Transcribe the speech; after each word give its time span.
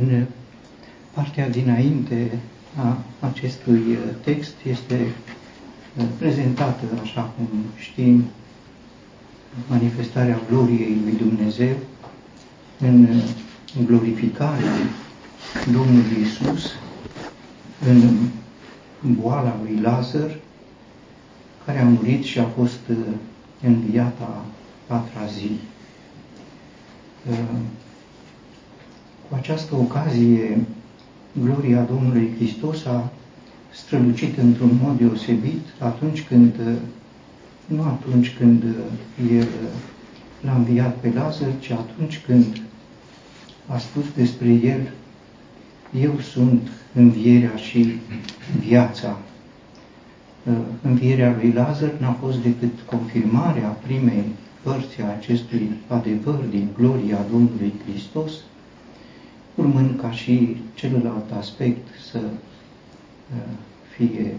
În 0.00 0.24
partea 1.14 1.48
dinainte 1.48 2.38
a 2.76 2.98
acestui 3.20 3.98
text 4.24 4.54
este 4.68 5.06
prezentată, 6.18 6.84
așa 7.02 7.22
cum 7.22 7.48
știm, 7.76 8.24
manifestarea 9.68 10.40
gloriei 10.48 10.96
lui 11.04 11.16
Dumnezeu 11.16 11.76
în 12.80 13.08
glorificarea 13.86 14.72
Domnului 15.72 16.20
Isus, 16.22 16.72
în 17.88 19.14
boala 19.14 19.60
lui 19.62 19.80
Lazar, 19.80 20.38
care 21.64 21.78
a 21.78 21.84
murit 21.84 22.24
și 22.24 22.38
a 22.38 22.46
fost 22.46 22.80
înviat 23.62 24.20
a 24.20 24.44
patra 24.86 25.26
zi. 25.26 25.50
Cu 29.30 29.36
această 29.36 29.74
ocazie, 29.74 30.64
gloria 31.44 31.82
Domnului 31.82 32.30
Hristos 32.36 32.84
a 32.84 33.12
strălucit 33.72 34.38
într-un 34.38 34.78
mod 34.82 34.98
deosebit 34.98 35.60
atunci 35.78 36.22
când, 36.22 36.54
nu 37.66 37.82
atunci 37.82 38.36
când 38.38 38.62
El 39.32 39.46
l-a 40.40 40.54
înviat 40.54 40.96
pe 40.96 41.12
Lazar, 41.14 41.48
ci 41.58 41.70
atunci 41.70 42.20
când 42.26 42.62
a 43.66 43.78
spus 43.78 44.04
despre 44.16 44.48
El, 44.48 44.90
eu 46.00 46.18
sunt 46.18 46.68
învierea 46.94 47.56
și 47.56 47.98
viața. 48.58 49.18
Învierea 50.82 51.36
lui 51.40 51.52
Lazar 51.52 51.92
n-a 51.98 52.12
fost 52.12 52.42
decât 52.42 52.80
confirmarea 52.86 53.68
primei 53.68 54.24
părți 54.62 55.00
a 55.00 55.10
acestui 55.10 55.70
adevăr 55.86 56.44
din 56.50 56.68
gloria 56.76 57.18
Domnului 57.30 57.72
Hristos, 57.86 58.32
urmând 59.60 60.00
ca 60.00 60.10
și 60.10 60.56
celălalt 60.74 61.30
aspect 61.38 61.86
să 62.10 62.18
uh, 62.18 63.50
fie 63.96 64.34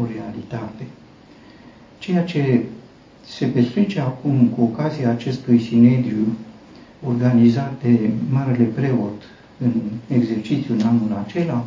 o 0.00 0.06
realitate. 0.14 0.86
Ceea 1.98 2.24
ce 2.24 2.64
se 3.26 3.46
petrece 3.46 4.00
acum 4.00 4.46
cu 4.46 4.62
ocazia 4.62 5.10
acestui 5.10 5.60
sinedriu 5.60 6.36
organizat 7.06 7.82
de 7.82 8.10
Marele 8.30 8.64
Preot 8.64 9.22
în 9.58 9.72
exercițiu 10.08 10.74
în 10.74 10.86
anul 10.86 11.24
acela, 11.26 11.66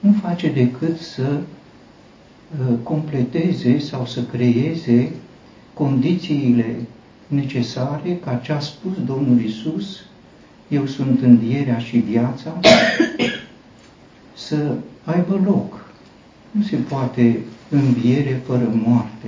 nu 0.00 0.12
face 0.22 0.52
decât 0.52 0.98
să 0.98 1.40
uh, 1.40 2.74
completeze 2.82 3.78
sau 3.78 4.06
să 4.06 4.22
creeze 4.22 5.10
condițiile 5.74 6.76
necesare 7.26 8.16
ca 8.16 8.34
ce 8.34 8.52
a 8.52 8.58
spus 8.58 8.92
Domnul 9.06 9.40
Isus, 9.40 10.04
eu 10.68 10.86
sunt 10.86 11.22
învierea 11.22 11.78
și 11.78 11.96
viața, 11.96 12.60
să 14.34 14.74
aibă 15.04 15.40
loc. 15.44 15.84
Nu 16.50 16.62
se 16.62 16.76
poate 16.76 17.38
înviere 17.68 18.42
fără 18.46 18.72
moarte. 18.84 19.26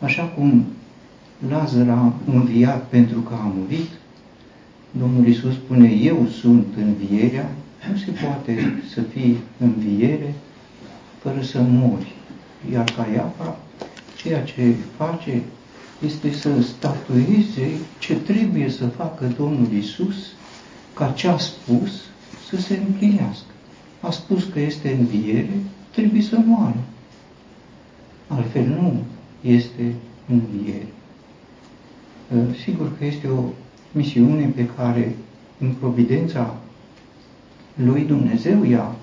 Așa 0.00 0.22
cum 0.22 0.64
Lazar 1.48 1.88
a 1.88 2.12
înviat 2.32 2.88
pentru 2.88 3.20
că 3.20 3.34
a 3.34 3.52
murit, 3.56 3.88
Domnul 4.90 5.26
Isus 5.26 5.52
spune, 5.54 5.88
eu 5.88 6.26
sunt 6.40 6.66
învierea, 6.76 7.50
nu 7.90 7.96
se 7.96 8.10
poate 8.10 8.82
să 8.94 9.00
fii 9.00 9.38
înviere 9.58 10.34
fără 11.18 11.42
să 11.42 11.60
mori. 11.68 12.12
Iar 12.72 12.92
Caiafa, 12.96 13.58
ceea 14.16 14.42
ce 14.42 14.74
face 14.96 15.42
este 16.04 16.32
să 16.32 16.60
statueze 16.62 17.70
ce 17.98 18.14
trebuie 18.14 18.70
să 18.70 18.86
facă 18.86 19.32
Domnul 19.36 19.72
Isus 19.72 20.14
ca 20.94 21.10
ce 21.10 21.28
a 21.28 21.36
spus 21.38 21.90
să 22.48 22.56
se 22.56 22.80
împlinească. 22.86 23.46
A 24.00 24.10
spus 24.10 24.44
că 24.44 24.60
este 24.60 24.96
înviere, 24.98 25.56
trebuie 25.90 26.22
să 26.22 26.38
moară. 26.46 26.76
Altfel 28.26 28.66
nu 28.66 29.02
este 29.40 29.94
înviere. 30.28 30.86
Ă, 32.36 32.54
sigur 32.64 32.98
că 32.98 33.04
este 33.04 33.26
o 33.28 33.42
misiune 33.92 34.46
pe 34.46 34.66
care 34.76 35.16
în 35.58 35.70
providența 35.72 36.56
lui 37.74 38.02
Dumnezeu 38.04 38.64
i-a 38.64 38.94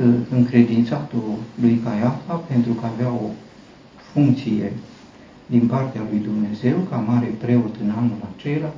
ă, 0.00 0.04
încredințat-o 0.30 1.16
lui 1.60 1.80
Caiafa 1.84 2.34
pentru 2.34 2.72
că 2.72 2.86
avea 2.86 3.10
o 3.12 3.30
funcție 4.12 4.72
din 5.50 5.66
partea 5.66 6.02
lui 6.10 6.18
Dumnezeu 6.18 6.76
ca 6.90 6.96
mare 6.96 7.26
preot 7.38 7.74
în 7.82 7.90
anul 7.90 8.16
acela, 8.36 8.72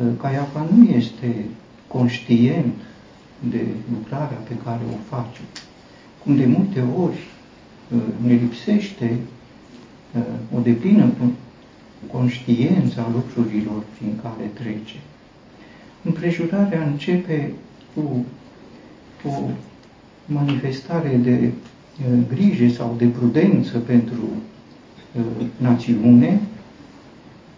ă, 0.00 0.12
Caiafa 0.20 0.66
nu 0.74 0.84
este 0.84 1.44
conștient 1.86 2.74
de 3.50 3.66
lucrarea 3.92 4.38
pe 4.48 4.54
care 4.64 4.80
o 4.92 5.16
face. 5.16 5.40
Cum 6.24 6.36
de 6.36 6.46
multe 6.46 6.84
ori 7.02 7.26
ă, 7.96 8.00
ne 8.26 8.32
lipsește 8.32 9.18
o 10.56 10.60
deplină 10.60 11.12
conștiență 12.12 13.00
a 13.00 13.10
lucrurilor 13.12 13.82
prin 13.98 14.18
care 14.22 14.50
trece. 14.52 14.96
Împrejurarea 16.02 16.82
începe 16.82 17.52
cu 17.94 18.24
o 19.28 19.50
manifestare 20.26 21.16
de 21.22 21.52
grijă 22.28 22.68
sau 22.74 22.94
de 22.98 23.06
prudență 23.06 23.78
pentru 23.78 24.22
națiune 25.56 26.40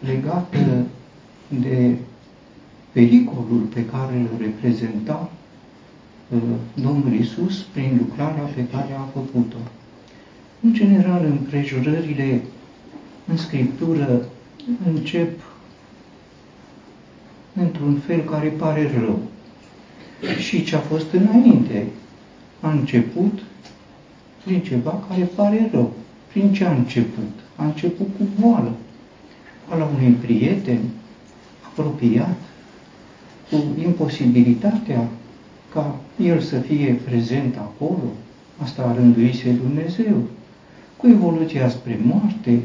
legată 0.01 0.85
de 1.49 1.95
pericolul 2.93 3.69
pe 3.75 3.85
care 3.85 4.17
îl 4.17 4.29
reprezenta 4.39 5.31
Domnul 6.75 7.15
Isus 7.21 7.63
prin 7.63 7.97
lucrarea 7.99 8.43
pe 8.43 8.67
care 8.73 8.93
a 8.93 9.09
făcut-o. 9.13 9.57
În 10.61 10.73
general, 10.75 11.25
împrejurările 11.25 12.43
în 13.27 13.37
Scriptură 13.37 14.25
încep 14.87 15.41
într-un 17.55 17.95
fel 18.07 18.21
care 18.21 18.49
pare 18.49 18.91
rău. 18.99 19.19
Și 20.39 20.65
ce 20.65 20.77
a 20.77 20.79
fost 20.79 21.13
înainte 21.13 21.87
a 22.61 22.71
început 22.71 23.39
prin 24.45 24.61
ceva 24.61 25.05
care 25.09 25.23
pare 25.23 25.69
rău. 25.73 25.93
Prin 26.33 26.53
ce 26.53 26.65
a 26.65 26.73
început? 26.73 27.42
A 27.57 27.65
început 27.65 28.07
cu 28.19 28.27
boală. 28.41 28.73
La 29.69 29.91
unui 29.97 30.11
prieten 30.11 30.79
apropiat, 31.67 32.39
cu 33.51 33.57
imposibilitatea 33.83 35.09
ca 35.73 35.97
el 36.23 36.41
să 36.41 36.59
fie 36.59 37.01
prezent 37.05 37.57
acolo, 37.57 38.03
asta 38.63 38.83
a 38.83 38.95
rânduise 38.95 39.51
Dumnezeu, 39.51 40.17
cu 40.97 41.09
evoluția 41.09 41.69
spre 41.69 41.99
moarte, 42.03 42.63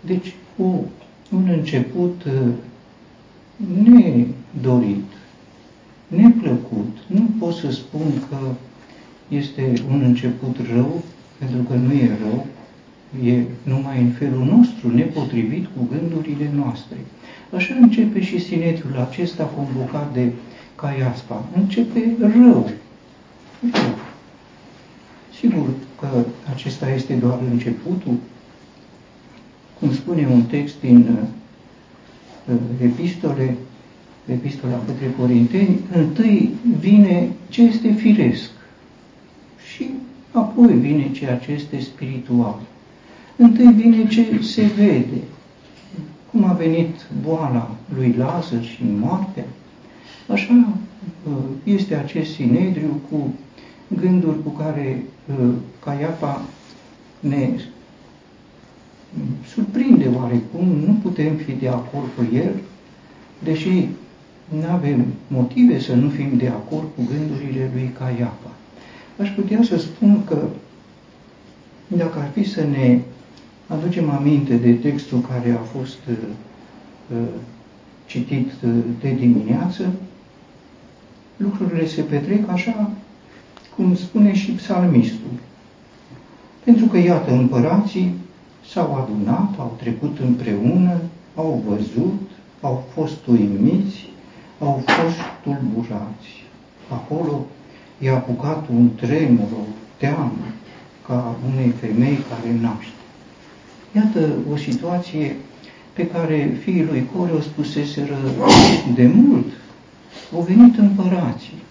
deci 0.00 0.34
cu 0.56 0.84
un 1.32 1.48
început 1.48 2.24
uh, 2.24 2.52
nedorit, 3.82 5.04
neplăcut. 6.06 6.96
Nu 7.06 7.28
pot 7.38 7.54
să 7.54 7.70
spun 7.70 8.06
că 8.28 8.38
este 9.28 9.72
un 9.90 10.00
început 10.00 10.56
rău, 10.74 11.02
pentru 11.38 11.62
că 11.62 11.74
nu 11.74 11.92
e 11.92 12.18
rău, 12.22 12.46
e 13.22 13.42
numai 13.62 14.00
în 14.00 14.10
felul 14.10 14.44
nostru, 14.44 14.94
nepotrivit 14.94 15.64
cu 15.64 15.88
gândurile 15.90 16.50
noastre. 16.54 16.96
Așa 17.56 17.74
începe 17.80 18.22
și 18.22 18.40
sinetriul 18.40 19.06
acesta 19.10 19.44
convocat 19.44 20.12
de 20.12 20.32
Caiaspa. 20.74 21.44
Începe 21.56 22.16
rău. 22.20 22.30
rău. 22.40 22.70
Sigur 25.38 25.68
că 26.00 26.24
acesta 26.52 26.90
este 26.90 27.14
doar 27.14 27.38
începutul. 27.50 28.16
Cum 29.78 29.92
spune 29.92 30.28
un 30.32 30.42
text 30.42 30.80
din 30.80 31.18
uh, 32.50 32.56
epistole, 32.82 33.56
epistola 34.26 34.82
către 34.86 35.14
Corinteni, 35.18 35.80
întâi 35.94 36.54
vine 36.78 37.28
ce 37.48 37.62
este 37.62 37.92
firesc 37.92 38.50
și 39.74 39.90
apoi 40.30 40.72
vine 40.72 41.10
ceea 41.10 41.36
ce 41.36 41.52
este 41.52 41.80
spiritual. 41.80 42.60
Întâi 43.36 43.72
vine 43.72 44.08
ce 44.08 44.42
se 44.42 44.62
vede, 44.76 45.22
cum 46.30 46.44
a 46.44 46.52
venit 46.52 47.06
boala 47.22 47.70
lui 47.96 48.14
Lazar 48.18 48.64
și 48.64 48.82
moartea, 49.00 49.44
așa 50.28 50.68
uh, 51.28 51.32
este 51.64 51.94
acest 51.94 52.32
sinedriu 52.34 53.00
cu 53.10 53.34
gânduri 54.00 54.42
cu 54.42 54.48
care 54.48 55.04
uh, 55.40 55.48
Caiafa 55.84 56.42
ne 57.20 57.48
surprinde 59.54 60.08
oarecum, 60.20 60.66
nu 60.66 60.98
putem 61.02 61.34
fi 61.34 61.52
de 61.52 61.68
acord 61.68 62.08
cu 62.16 62.34
el, 62.34 62.54
deși 63.44 63.88
nu 64.48 64.70
avem 64.70 65.04
motive 65.26 65.80
să 65.80 65.94
nu 65.94 66.08
fim 66.08 66.36
de 66.36 66.48
acord 66.48 66.86
cu 66.96 67.02
gândurile 67.10 67.70
lui 67.74 67.92
Caiafa. 67.98 68.50
Aș 69.20 69.30
putea 69.30 69.62
să 69.62 69.78
spun 69.78 70.24
că 70.24 70.38
dacă 71.86 72.18
ar 72.18 72.30
fi 72.32 72.48
să 72.48 72.60
ne 72.60 73.00
aducem 73.74 74.10
aminte 74.10 74.54
de 74.56 74.72
textul 74.72 75.20
care 75.20 75.50
a 75.50 75.62
fost 75.62 75.98
uh, 76.10 76.16
uh 77.12 77.26
citit 78.06 78.50
uh, 78.64 78.70
de 79.00 79.10
dimineață, 79.10 79.92
lucrurile 81.36 81.86
se 81.86 82.02
petrec 82.02 82.48
așa 82.48 82.90
cum 83.76 83.94
spune 83.94 84.34
și 84.34 84.50
psalmistul. 84.50 85.30
Pentru 86.64 86.86
că, 86.86 86.98
iată, 86.98 87.32
împărații 87.32 88.14
s-au 88.72 88.94
adunat, 88.94 89.58
au 89.58 89.76
trecut 89.78 90.18
împreună, 90.18 91.00
au 91.34 91.62
văzut, 91.68 92.20
au 92.60 92.84
fost 92.94 93.26
uimiți, 93.26 94.08
au 94.58 94.82
fost 94.86 95.18
tulburați. 95.42 96.44
Acolo 96.88 97.46
i-a 97.98 98.14
apucat 98.14 98.68
un 98.68 98.90
tremur, 98.94 99.48
o 99.52 99.64
teamă, 99.96 100.46
ca 101.06 101.36
unei 101.52 101.68
femei 101.68 102.18
care 102.28 102.58
naște. 102.60 103.03
Iată 103.96 104.32
o 104.52 104.56
situație 104.56 105.36
pe 105.92 106.06
care 106.06 106.56
fiii 106.62 106.84
lui 106.84 107.08
Core 107.12 107.32
o 107.32 107.40
spuseseră 107.40 108.18
de 108.94 109.06
mult. 109.06 109.46
Au 110.34 110.40
venit 110.40 110.78
împărații. 110.78 111.62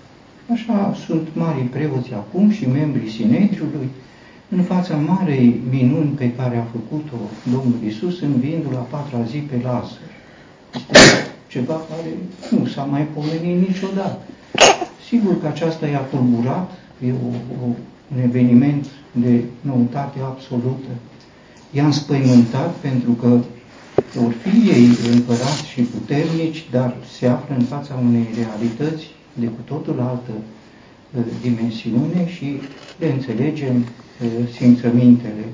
Așa 0.51 0.95
sunt 1.05 1.27
marii 1.33 1.63
preoți 1.63 2.13
acum 2.13 2.49
și 2.49 2.67
membrii 2.67 3.09
Sinedriului, 3.09 3.89
în 4.49 4.61
fața 4.63 4.95
marei 4.95 5.59
minuni 5.69 6.09
pe 6.09 6.31
care 6.31 6.57
a 6.57 6.71
făcut-o 6.71 7.15
Domnul 7.51 7.79
Isus 7.87 8.21
înviindu-l 8.21 8.75
a 8.75 8.87
patra 8.95 9.23
zi 9.23 9.37
pe 9.37 9.55
Lazar. 9.63 10.09
Este 10.73 10.97
ceva 11.47 11.73
care 11.73 12.09
nu 12.49 12.65
s-a 12.65 12.83
mai 12.83 13.07
pomenit 13.13 13.67
niciodată. 13.67 14.19
Sigur 15.07 15.41
că 15.41 15.47
aceasta 15.47 15.87
i-a 15.87 15.99
tulburat, 15.99 16.71
e 17.05 17.11
o, 17.11 17.27
o, 17.63 17.67
un 18.15 18.21
eveniment 18.23 18.85
de 19.11 19.43
noutate 19.61 20.19
absolută. 20.19 20.89
I-a 21.75 21.85
înspăimântat 21.85 22.75
pentru 22.75 23.11
că 23.11 23.39
vor 24.13 24.33
fi 24.43 24.69
ei 24.69 24.87
împărați 25.13 25.67
și 25.67 25.81
puternici, 25.81 26.65
dar 26.71 26.95
se 27.17 27.27
află 27.27 27.55
în 27.57 27.63
fața 27.63 27.99
unei 28.03 28.27
realități 28.35 29.03
de 29.33 29.45
cu 29.45 29.61
totul 29.65 29.99
altă 29.99 30.31
uh, 30.31 31.23
dimensiune 31.41 32.27
și 32.35 32.59
le 32.99 33.11
înțelegem 33.11 33.75
uh, 33.75 34.27
simțămintele. 34.57 35.45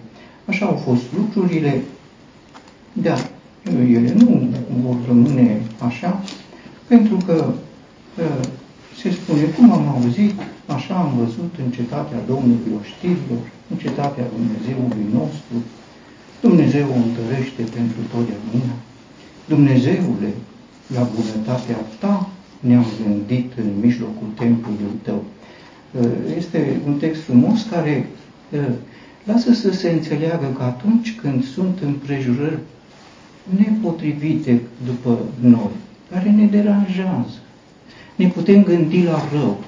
Așa 0.46 0.66
au 0.66 0.76
fost 0.76 1.04
lucrurile, 1.18 1.82
dar 2.94 3.30
ele 3.90 4.14
nu 4.14 4.50
vor 4.84 4.96
rămâne 5.08 5.62
așa, 5.88 6.24
pentru 6.88 7.18
că 7.26 7.54
uh, 8.18 8.48
se 9.02 9.12
spune, 9.12 9.42
cum 9.42 9.72
am 9.72 9.88
auzit, 9.88 10.34
așa 10.66 10.94
am 10.96 11.12
văzut 11.18 11.54
în 11.66 11.72
cetatea 11.72 12.18
Domnului 12.28 12.72
oștirilor, 12.82 13.44
în 13.70 13.78
cetatea 13.78 14.24
Dumnezeului 14.36 15.06
nostru, 15.14 15.56
Dumnezeu 16.42 16.88
o 16.92 16.96
întărește 16.96 17.62
pentru 17.62 18.00
totdeauna. 18.12 18.74
Dumnezeule, 19.48 20.32
la 20.96 21.10
bunătatea 21.16 21.78
ta 22.00 22.30
ne-am 22.60 22.86
gândit 23.04 23.52
în 23.58 23.70
mijlocul 23.82 24.28
templului 24.36 25.00
tău. 25.02 25.24
Uh, 25.92 26.10
este 26.38 26.80
un 26.86 26.98
text 26.98 27.22
frumos 27.22 27.68
care 27.72 28.08
uh, 28.52 28.60
lasă 29.24 29.54
să 29.54 29.72
se 29.72 29.90
înțeleagă 29.90 30.56
că 30.58 30.64
atunci 30.64 31.16
când 31.22 31.46
sunt 31.46 31.80
împrejurări 31.86 32.60
nepotrivite 33.58 34.62
după 34.86 35.20
noi, 35.40 35.72
care 36.12 36.30
ne 36.30 36.46
deranjează, 36.46 37.40
ne 38.16 38.28
putem 38.28 38.64
gândi 38.64 39.04
la 39.04 39.22
rău, 39.32 39.64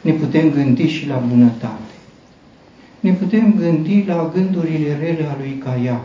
ne 0.00 0.12
putem 0.12 0.50
gândi 0.50 0.86
și 0.86 1.06
la 1.06 1.16
bunătate, 1.28 1.87
ne 3.00 3.12
putem 3.12 3.54
gândi 3.56 4.04
la 4.06 4.30
gândurile 4.34 4.96
rele 5.00 5.26
a 5.26 5.36
lui 5.38 5.62
Caia, 5.64 6.00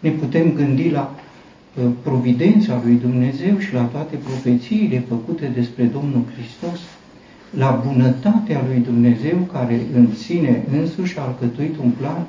ne 0.00 0.10
putem 0.10 0.52
gândi 0.52 0.90
la 0.90 1.14
uh, 1.14 1.84
providența 2.02 2.80
lui 2.84 2.94
Dumnezeu 2.94 3.58
și 3.58 3.74
la 3.74 3.82
toate 3.82 4.16
profețiile 4.16 5.04
făcute 5.08 5.46
despre 5.54 5.84
Domnul 5.84 6.22
Hristos, 6.34 6.80
la 7.50 7.82
bunătatea 7.86 8.62
lui 8.68 8.78
Dumnezeu 8.78 9.36
care 9.52 9.80
în 9.94 10.14
sine 10.14 10.64
însuși 10.80 11.18
a 11.18 11.22
alcătuit 11.22 11.76
un 11.78 11.90
plan 11.90 12.26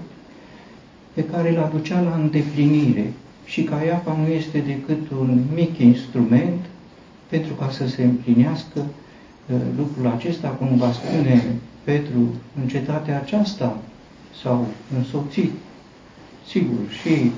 pe 1.13 1.23
care 1.23 1.49
îl 1.49 1.63
aducea 1.63 1.99
la 2.01 2.19
îndeplinire. 2.21 3.13
Și 3.45 3.63
Caiafa 3.63 4.17
nu 4.21 4.33
este 4.33 4.57
decât 4.57 5.11
un 5.19 5.41
mic 5.55 5.77
instrument 5.77 6.59
pentru 7.29 7.53
ca 7.53 7.69
să 7.69 7.87
se 7.87 8.03
împlinească 8.03 8.79
uh, 8.79 9.55
lucrul 9.77 10.07
acesta, 10.15 10.47
cum 10.47 10.77
va 10.77 10.91
spune 10.91 11.43
Petru, 11.83 12.19
în 12.61 12.67
cetatea 12.67 13.21
aceasta 13.21 13.77
s-au 14.41 14.67
însoțit, 14.97 15.51
sigur, 16.47 16.79
și 17.01 17.31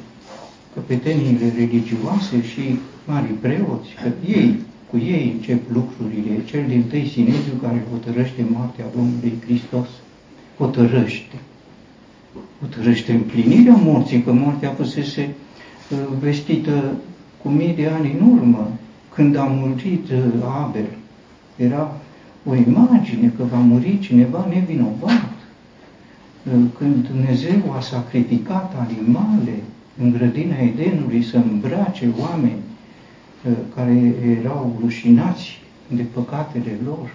căpeteniile 0.74 1.54
religioase 1.58 2.44
și 2.44 2.80
mari 3.06 3.28
preoți, 3.28 3.90
că 4.02 4.10
ei, 4.28 4.60
cu 4.90 4.98
ei 4.98 5.32
încep 5.38 5.72
lucrurile, 5.74 6.44
cel 6.46 6.64
din 6.68 6.84
tăi 6.84 7.10
Sinedriu 7.14 7.54
care 7.62 7.84
hotărăște 7.92 8.46
moartea 8.50 8.86
Domnului 8.96 9.34
Hristos, 9.46 9.88
hotărăște. 10.58 11.36
Hotărăște 12.60 13.12
împlinirea 13.12 13.76
morții, 13.76 14.22
că 14.22 14.32
moartea 14.32 14.70
fusese 14.70 15.30
uh, 15.92 15.98
vestită 16.20 16.94
cu 17.42 17.50
mii 17.50 17.74
de 17.74 17.88
ani 17.88 18.16
în 18.20 18.28
urmă, 18.32 18.72
când 19.14 19.36
a 19.36 19.44
murit 19.44 20.10
uh, 20.10 20.24
Abel. 20.64 20.88
Era 21.56 21.98
o 22.46 22.56
imagine 22.56 23.34
că 23.38 23.44
va 23.44 23.58
muri 23.58 24.00
cineva 24.00 24.48
nevinovat. 24.50 25.34
Uh, 26.44 26.64
când 26.78 27.08
Dumnezeu 27.08 27.74
a 27.78 27.82
sacrificat 27.82 28.74
animale 28.80 29.60
în 30.02 30.12
grădina 30.12 30.56
Edenului 30.56 31.24
să 31.24 31.38
îmbrace 31.38 32.10
oameni 32.20 32.62
uh, 33.46 33.52
care 33.76 34.16
erau 34.40 34.78
rușinați 34.82 35.60
de 35.88 36.02
păcatele 36.02 36.80
lor, 36.86 37.12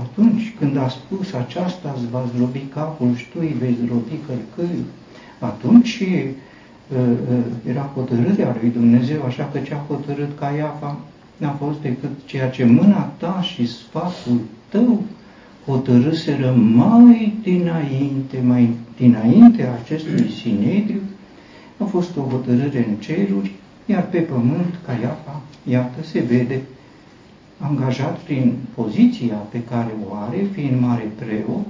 atunci 0.00 0.54
când 0.58 0.76
a 0.76 0.88
spus 0.88 1.32
aceasta 1.32 1.94
îți 1.96 2.10
va 2.10 2.24
zdrobi 2.34 2.64
capul 2.74 3.14
și 3.16 3.28
tu 3.30 3.38
îi 3.40 3.56
vei 3.58 3.76
zdrobi 3.82 4.18
călcâiul, 4.26 4.84
atunci 5.38 6.02
era 7.66 7.90
hotărârea 7.94 8.56
lui 8.60 8.70
Dumnezeu, 8.70 9.24
așa 9.24 9.48
că 9.52 9.58
ce 9.58 9.74
a 9.74 9.84
hotărât 9.88 10.38
Caiafa 10.38 10.98
n-a 11.38 11.50
fost 11.50 11.80
decât 11.80 12.10
ceea 12.24 12.50
ce 12.50 12.64
mâna 12.64 13.12
ta 13.16 13.40
și 13.42 13.66
sfatul 13.66 14.40
tău 14.68 15.02
hotărâseră 15.66 16.54
mai 16.74 17.38
dinainte, 17.42 18.40
mai 18.44 18.70
dinainte 18.96 19.66
acestui 19.82 20.30
sinedriu, 20.30 21.00
a 21.78 21.84
fost 21.84 22.16
o 22.16 22.20
hotărâre 22.20 22.86
în 22.88 22.94
ceruri, 22.94 23.52
iar 23.86 24.08
pe 24.08 24.18
pământ, 24.18 24.74
Caiafa, 24.86 25.42
iată, 25.68 26.02
se 26.02 26.20
vede 26.20 26.60
angajat 27.58 28.18
prin 28.18 28.54
poziția 28.74 29.34
pe 29.34 29.62
care 29.62 29.94
o 30.08 30.14
are, 30.14 30.46
fiind 30.52 30.80
mare 30.80 31.10
preot, 31.18 31.66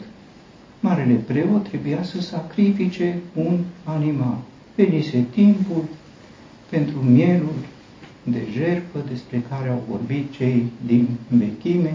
marele 0.80 1.14
preot 1.14 1.68
trebuia 1.68 2.02
să 2.02 2.20
sacrifice 2.20 3.18
un 3.34 3.58
animal. 3.84 4.36
Venise 4.74 5.24
timpul 5.30 5.84
pentru 6.68 6.98
mielul 6.98 7.54
de 8.30 8.42
jertfă 8.52 8.98
despre 9.08 9.44
care 9.50 9.68
au 9.68 9.82
vorbit 9.88 10.32
cei 10.32 10.66
din 10.86 11.08
vechime. 11.28 11.94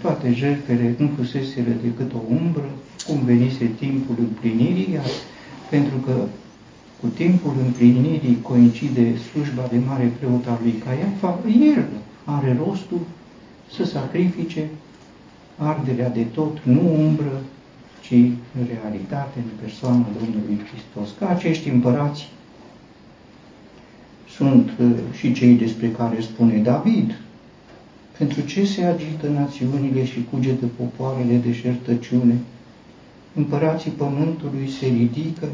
Toate 0.00 0.32
jertfele 0.32 0.94
nu 0.98 1.10
fuseseră 1.16 1.70
decât 1.82 2.12
o 2.12 2.20
umbră, 2.28 2.70
cum 3.06 3.24
venise 3.24 3.70
timpul 3.78 4.14
împlinirii, 4.18 4.92
iar 4.92 5.06
pentru 5.70 5.96
că 5.96 6.14
cu 7.00 7.06
timpul 7.06 7.52
împlinirii 7.64 8.38
coincide 8.42 9.16
slujba 9.16 9.66
de 9.70 9.78
mare 9.86 10.12
preot 10.18 10.46
al 10.46 10.58
lui 10.62 10.82
Caiafa, 10.84 11.38
el 11.74 11.84
are 12.24 12.60
rostul 12.66 13.00
să 13.74 13.84
sacrifice 13.84 14.68
arderea 15.56 16.10
de 16.10 16.22
tot, 16.22 16.58
nu 16.62 16.94
umbră, 16.98 17.40
ci 18.00 18.14
realitate 18.72 19.38
în 19.38 19.50
persoana 19.60 20.06
Domnului 20.18 20.60
Hristos. 20.66 21.08
Ca 21.18 21.28
acești 21.28 21.68
împărați 21.68 22.28
sunt 24.36 24.70
uh, 24.80 24.86
și 25.18 25.32
cei 25.32 25.54
despre 25.54 25.88
care 25.90 26.20
spune 26.20 26.58
David. 26.58 27.18
Pentru 28.18 28.40
ce 28.40 28.64
se 28.64 28.84
agită 28.84 29.28
națiunile 29.28 30.04
și 30.04 30.26
cugetă 30.30 30.66
popoarele 30.76 31.36
de 31.36 31.52
șertăciune? 31.52 32.34
Împărații 33.34 33.90
pământului 33.90 34.70
se 34.80 34.86
ridică 34.86 35.48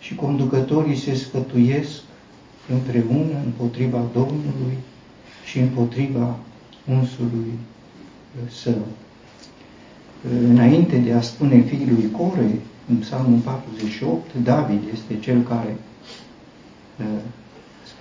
și 0.00 0.14
conducătorii 0.14 0.96
se 0.96 1.14
sfătuiesc 1.14 2.00
împreună 2.68 3.36
împotriva 3.44 4.02
Domnului 4.12 4.76
și 5.44 5.58
împotriva 5.58 6.36
unsului 6.88 7.52
uh, 7.52 8.50
său. 8.50 8.86
Uh, 10.24 10.48
înainte 10.48 10.96
de 10.96 11.12
a 11.12 11.20
spune 11.20 11.60
fiului 11.60 12.10
Core, 12.10 12.58
în 12.88 12.96
psalmul 12.96 13.38
48, 13.38 14.30
David 14.42 14.80
este 14.92 15.18
cel 15.20 15.42
care 15.42 15.76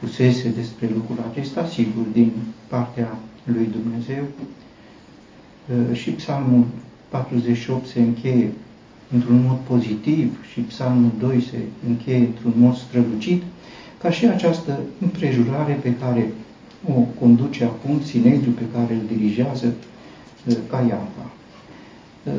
spusese 0.01 0.50
despre 0.50 0.89
lucrul 0.93 1.25
acesta, 1.31 1.65
sigur, 1.65 2.03
din 2.13 2.31
partea 2.67 3.17
lui 3.43 3.70
Dumnezeu. 3.72 4.24
Uh, 4.24 5.98
și 5.98 6.10
psalmul 6.10 6.65
48 7.10 7.88
se 7.88 8.00
încheie 8.00 8.51
într-un 9.13 9.46
mod 9.48 9.58
pozitiv 9.67 10.46
și 10.51 10.60
psalmul 10.60 11.12
2 11.20 11.41
se 11.41 11.58
încheie 11.88 12.17
într-un 12.17 12.53
mod 12.55 12.75
strălucit, 12.75 13.43
ca 14.01 14.10
și 14.10 14.25
această 14.25 14.79
împrejurare 15.01 15.74
pe 15.74 15.96
care 15.96 16.31
o 16.88 17.00
conduce 17.20 17.63
acum 17.63 18.01
Sinedriu 18.03 18.51
pe 18.51 18.65
care 18.74 18.93
îl 18.93 19.17
dirigează 19.17 19.74
uh, 20.48 20.55
Caiafa. 20.70 21.31
Uh, 22.24 22.34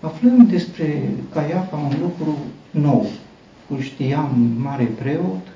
aflăm 0.00 0.46
despre 0.46 1.10
Caiafa 1.32 1.76
un 1.76 1.92
lucru 2.00 2.38
nou. 2.70 3.06
Îl 3.68 3.80
știam 3.80 4.56
mare 4.58 4.84
preot 4.84 5.46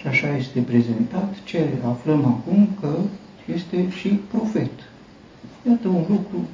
și 0.00 0.06
așa 0.06 0.36
este 0.36 0.60
prezentat. 0.60 1.34
Ce 1.44 1.68
aflăm 1.84 2.24
acum 2.24 2.68
că 2.80 2.94
este 3.54 3.90
și 3.90 4.08
profet. 4.08 4.70
Iată 5.68 5.88
un 5.88 6.04
lucru 6.08 6.46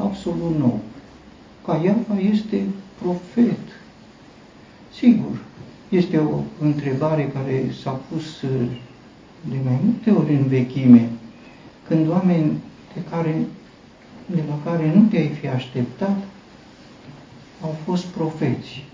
absolut 0.00 0.58
nou. 0.58 0.80
Caiafa 1.64 2.18
este 2.32 2.60
profet. 3.02 3.58
Sigur, 4.94 5.38
este 5.88 6.18
o 6.18 6.40
întrebare 6.60 7.30
care 7.34 7.64
s-a 7.82 7.90
pus 7.90 8.42
uh, 8.42 8.50
de 9.48 9.56
mai 9.64 9.78
multe 9.84 10.10
ori 10.10 10.34
în 10.34 10.46
vechime, 10.46 11.10
când 11.88 12.08
oameni 12.08 12.52
de, 12.94 13.00
care, 13.10 13.46
de 14.26 14.42
la 14.48 14.70
care 14.70 14.92
nu 14.94 15.02
te-ai 15.02 15.28
fi 15.28 15.48
așteptat 15.48 16.16
au 17.62 17.74
fost 17.84 18.04
profeți. 18.04 18.84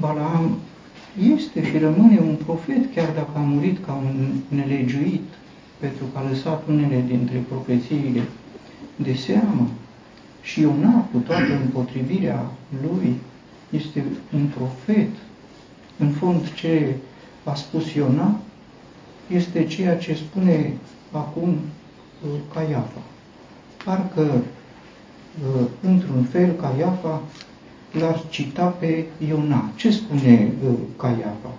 Balaam 0.00 0.44
este 0.44 0.75
și 1.76 1.82
rămâne 1.82 2.18
un 2.20 2.34
profet, 2.44 2.94
chiar 2.94 3.08
dacă 3.14 3.30
a 3.34 3.38
murit 3.40 3.84
ca 3.86 3.92
un 3.92 4.28
nelegiuit, 4.48 5.22
pentru 5.78 6.04
că 6.12 6.18
a 6.18 6.28
lăsat 6.28 6.68
unele 6.68 7.04
dintre 7.06 7.44
profețiile 7.48 8.22
de 8.96 9.14
seamă. 9.14 9.68
Și 10.42 10.60
Iona, 10.60 11.08
cu 11.12 11.18
toată 11.18 11.52
împotrivirea 11.64 12.50
lui, 12.82 13.14
este 13.70 14.04
un 14.34 14.46
profet. 14.56 15.08
În 15.98 16.08
fond, 16.08 16.52
ce 16.52 16.94
a 17.44 17.54
spus 17.54 17.92
Iona 17.92 18.40
este 19.26 19.64
ceea 19.64 19.96
ce 19.96 20.14
spune 20.14 20.72
acum 21.10 21.48
uh, 21.48 22.30
Caiafa. 22.54 23.00
Parcă, 23.84 24.22
uh, 24.22 25.66
într-un 25.80 26.22
fel, 26.22 26.52
Caiafa 26.52 27.22
l-ar 27.92 28.22
cita 28.28 28.66
pe 28.66 29.04
Iona. 29.28 29.70
Ce 29.74 29.90
spune 29.90 30.52
uh, 30.64 30.74
Caiafa? 30.96 31.50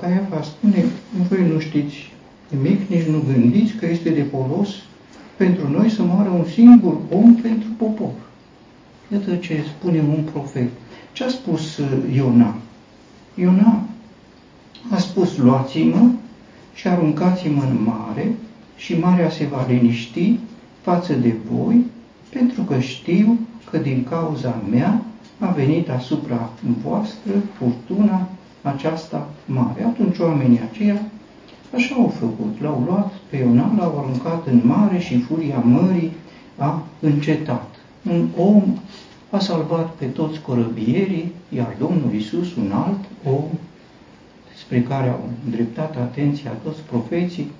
Caiafa 0.00 0.42
spune, 0.42 0.84
voi 1.28 1.48
nu 1.52 1.58
știți 1.58 2.12
nimic, 2.48 2.88
nici 2.88 3.06
nu 3.06 3.22
gândiți 3.32 3.72
că 3.72 3.86
este 3.86 4.10
de 4.10 4.22
folos 4.22 4.68
pentru 5.36 5.68
noi 5.68 5.90
să 5.90 6.02
moară 6.02 6.28
un 6.28 6.44
singur 6.44 6.96
om 7.10 7.34
pentru 7.34 7.68
popor. 7.76 8.12
Iată 9.12 9.36
ce 9.36 9.64
spune 9.78 10.00
un 10.00 10.22
profet. 10.32 10.68
Ce 11.12 11.24
a 11.24 11.28
spus 11.28 11.80
Iona? 12.14 12.54
Iona 13.34 13.82
a 14.90 14.98
spus, 14.98 15.36
luați-mă 15.36 16.10
și 16.74 16.88
aruncați-mă 16.88 17.62
în 17.62 17.76
mare 17.84 18.34
și 18.76 18.98
marea 18.98 19.30
se 19.30 19.46
va 19.46 19.66
liniști 19.68 20.38
față 20.80 21.12
de 21.12 21.34
voi, 21.52 21.84
pentru 22.32 22.62
că 22.62 22.78
știu 22.78 23.38
că 23.70 23.78
din 23.78 24.04
cauza 24.08 24.62
mea 24.70 25.02
a 25.38 25.46
venit 25.46 25.88
asupra 25.88 26.50
voastră 26.82 27.32
furtuna 27.58 28.28
aceasta 28.62 29.28
mare. 29.46 29.84
Atunci 29.84 30.18
oamenii 30.18 30.60
aceia 30.70 31.02
așa 31.74 31.94
au 31.94 32.08
făcut. 32.18 32.60
L-au 32.60 32.82
luat 32.86 33.12
pe 33.30 33.36
Iona, 33.36 33.74
l-au 33.76 33.98
aruncat 33.98 34.46
în 34.46 34.60
mare 34.64 34.98
și 34.98 35.20
furia 35.20 35.58
mării 35.58 36.12
a 36.56 36.82
încetat. 37.00 37.74
Un 38.10 38.28
om 38.36 38.62
a 39.30 39.38
salvat 39.38 39.90
pe 39.90 40.04
toți 40.04 40.40
corăbierii, 40.40 41.32
iar 41.48 41.76
Domnul 41.78 42.14
Isus, 42.14 42.56
un 42.56 42.72
alt 42.72 43.04
om, 43.24 43.44
spre 44.58 44.82
care 44.82 45.08
au 45.08 45.28
îndreptat 45.44 45.96
atenția 45.96 46.50
toți 46.50 46.80
profeții, 46.80 47.50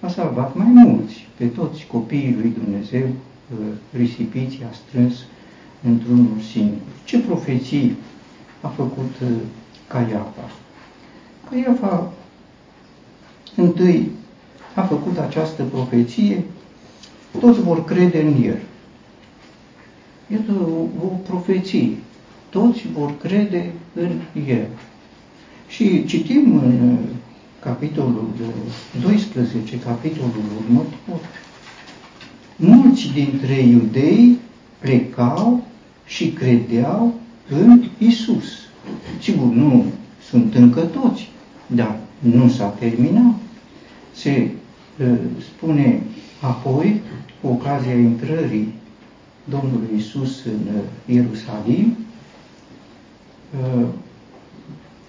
a 0.00 0.08
salvat 0.08 0.54
mai 0.54 0.66
mulți, 0.66 1.26
pe 1.36 1.44
toți 1.44 1.86
copiii 1.86 2.36
lui 2.40 2.54
Dumnezeu 2.62 3.06
uh, 3.06 3.58
risipiți, 3.92 4.58
a 4.70 4.74
strâns 4.74 5.14
într-unul 5.82 6.40
singur. 6.52 6.78
Ce 7.04 7.18
profeții 7.18 7.96
a 8.60 8.68
făcut 8.68 9.14
uh, 9.22 9.28
Caiafa? 9.88 10.50
Caiafa 11.50 12.12
întâi 13.56 14.10
a 14.74 14.82
făcut 14.82 15.18
această 15.18 15.62
profeție, 15.62 16.44
toți 17.40 17.60
vor 17.60 17.84
crede 17.84 18.22
în 18.22 18.42
el. 18.42 18.58
Iată 20.32 20.52
o, 20.52 21.04
o 21.04 21.06
profeție. 21.06 21.96
Toți 22.50 22.86
vor 22.92 23.16
crede 23.18 23.72
în 23.94 24.20
el. 24.46 24.66
Și 25.68 26.04
citim 26.06 26.58
în 26.58 26.88
uh, 26.88 26.98
capitolul 27.60 28.28
12, 29.02 29.78
capitolul 29.78 30.42
următor, 30.64 31.20
mulți 32.56 33.12
dintre 33.12 33.60
iudei 33.60 34.38
plecau 34.78 35.64
și 36.06 36.30
credeau 36.30 37.14
în 37.48 37.84
Isus. 37.98 38.67
Sigur, 39.20 39.46
nu 39.52 39.84
sunt 40.30 40.54
încă 40.54 40.80
toți, 40.80 41.28
dar 41.66 41.98
nu 42.18 42.48
s-a 42.48 42.66
terminat. 42.66 43.34
Se 44.14 44.50
uh, 45.00 45.18
spune 45.54 46.00
apoi, 46.40 47.00
cu 47.40 47.48
ocazia 47.48 47.94
intrării 47.94 48.72
Domnului 49.44 49.88
Isus 49.96 50.44
în 50.44 50.74
uh, 50.74 51.14
Ierusalim, 51.14 51.96
uh, 53.60 53.86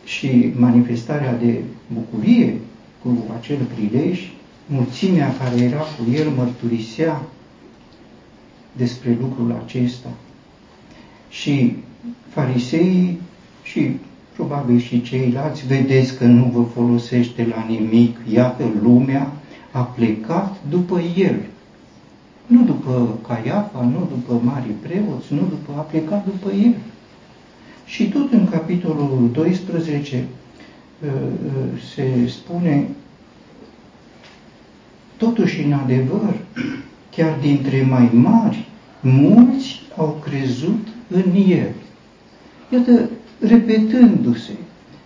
și 0.04 0.54
manifestarea 0.56 1.36
de 1.36 1.64
bucurie 1.94 2.58
cu 3.04 3.26
acel 3.40 3.58
prilej, 3.76 4.32
mulțimea 4.66 5.36
care 5.38 5.62
era 5.62 5.80
cu 5.80 6.12
el 6.14 6.30
mărturisea 6.30 7.22
despre 8.72 9.18
lucrul 9.22 9.62
acesta. 9.66 10.10
Și 11.30 11.76
fariseii 12.30 13.20
și 13.70 13.98
probabil 14.36 14.80
și 14.80 15.02
ceilalți, 15.02 15.68
vedeți 15.68 16.18
că 16.18 16.26
nu 16.26 16.52
vă 16.54 16.62
folosește 16.62 17.46
la 17.46 17.66
nimic, 17.68 18.18
iată 18.32 18.64
lumea 18.82 19.32
a 19.72 19.82
plecat 19.82 20.56
după 20.70 21.02
el. 21.18 21.36
Nu 22.48 22.64
după 22.64 23.20
Caiafa, 23.28 23.82
nu 23.84 24.08
după 24.10 24.42
mari 24.44 24.68
preoți, 24.82 25.34
nu 25.34 25.40
după, 25.50 25.72
a 25.78 25.82
plecat 25.82 26.26
după 26.26 26.52
el. 26.52 26.76
Și 27.86 28.10
tot 28.10 28.32
în 28.32 28.50
capitolul 28.50 29.30
12 29.32 30.26
uh, 31.04 31.10
uh, 31.46 31.82
se 31.94 32.28
spune, 32.28 32.88
totuși 35.18 35.62
în 35.62 35.74
adevăr, 35.74 36.36
chiar 37.16 37.38
dintre 37.42 37.88
mai 37.90 38.10
mari, 38.14 38.68
mulți 39.02 39.82
au 39.98 40.22
crezut 40.24 40.88
în 41.08 41.34
el. 41.48 41.72
Iată, 42.74 43.10
repetându-se, 43.40 44.52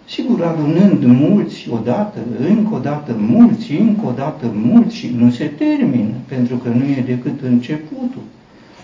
sigur 0.07 0.41
adunând 0.41 1.05
mulți 1.05 1.69
odată, 1.69 2.19
încă 2.49 2.75
o 2.75 2.79
dată 2.79 3.15
mulți, 3.19 3.71
încă 3.71 4.05
o 4.05 4.11
dată 4.11 4.51
mulți 4.53 4.95
și 4.95 5.15
nu 5.17 5.31
se 5.31 5.45
termină, 5.45 6.13
pentru 6.27 6.55
că 6.55 6.69
nu 6.69 6.83
e 6.83 7.03
decât 7.05 7.41
începutul. 7.41 8.23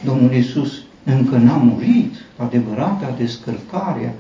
Domnul 0.05 0.33
Iisus 0.33 0.83
încă 1.03 1.37
n-a 1.37 1.57
murit, 1.57 2.13
adevărata 2.37 3.15
descărcare 3.17 4.15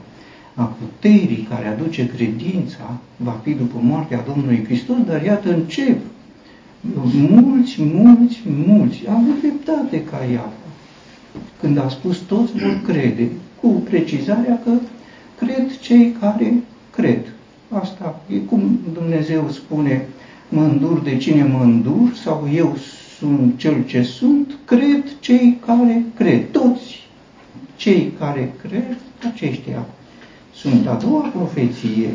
a 0.53 0.63
puterii 0.63 1.47
care 1.49 1.67
aduce 1.67 2.07
credința 2.07 2.97
va 3.17 3.39
fi 3.43 3.51
după 3.51 3.77
moartea 3.81 4.23
Domnului 4.27 4.63
Hristos, 4.63 4.97
dar 5.07 5.23
iată 5.23 5.53
încep. 5.53 5.99
Mulți, 7.29 7.83
mulți, 7.83 8.41
mulți. 8.65 9.03
A 9.07 9.13
avut 9.13 9.39
dreptate 9.41 10.03
ca 10.03 10.19
ea. 10.33 10.49
Când 11.59 11.77
a 11.77 11.89
spus 11.89 12.17
toți 12.17 12.51
vor 12.51 12.81
crede, 12.87 13.27
cu 13.61 13.67
precizarea 13.67 14.59
că 14.63 14.71
cred 15.39 15.79
cei 15.79 16.15
care 16.19 16.53
cred. 16.91 17.33
Asta 17.69 18.21
e 18.27 18.35
cum 18.35 18.79
Dumnezeu 18.93 19.49
spune, 19.49 20.07
mă 20.49 20.61
îndur 20.61 20.99
de 20.99 21.17
cine 21.17 21.43
mă 21.43 21.63
îndur, 21.63 22.13
sau 22.23 22.49
eu 22.53 22.75
sunt 23.17 23.57
cel 23.57 23.85
ce 23.85 24.01
sunt, 24.01 24.57
cred 24.65 25.03
cei 25.19 25.57
care 25.65 26.03
cred. 26.15 26.51
Toți 26.51 27.07
cei 27.75 28.13
care 28.19 28.53
cred, 28.61 28.97
aceștia 29.33 29.85
sunt. 30.53 30.87
A 30.87 30.93
doua 30.93 31.21
profeție 31.21 32.09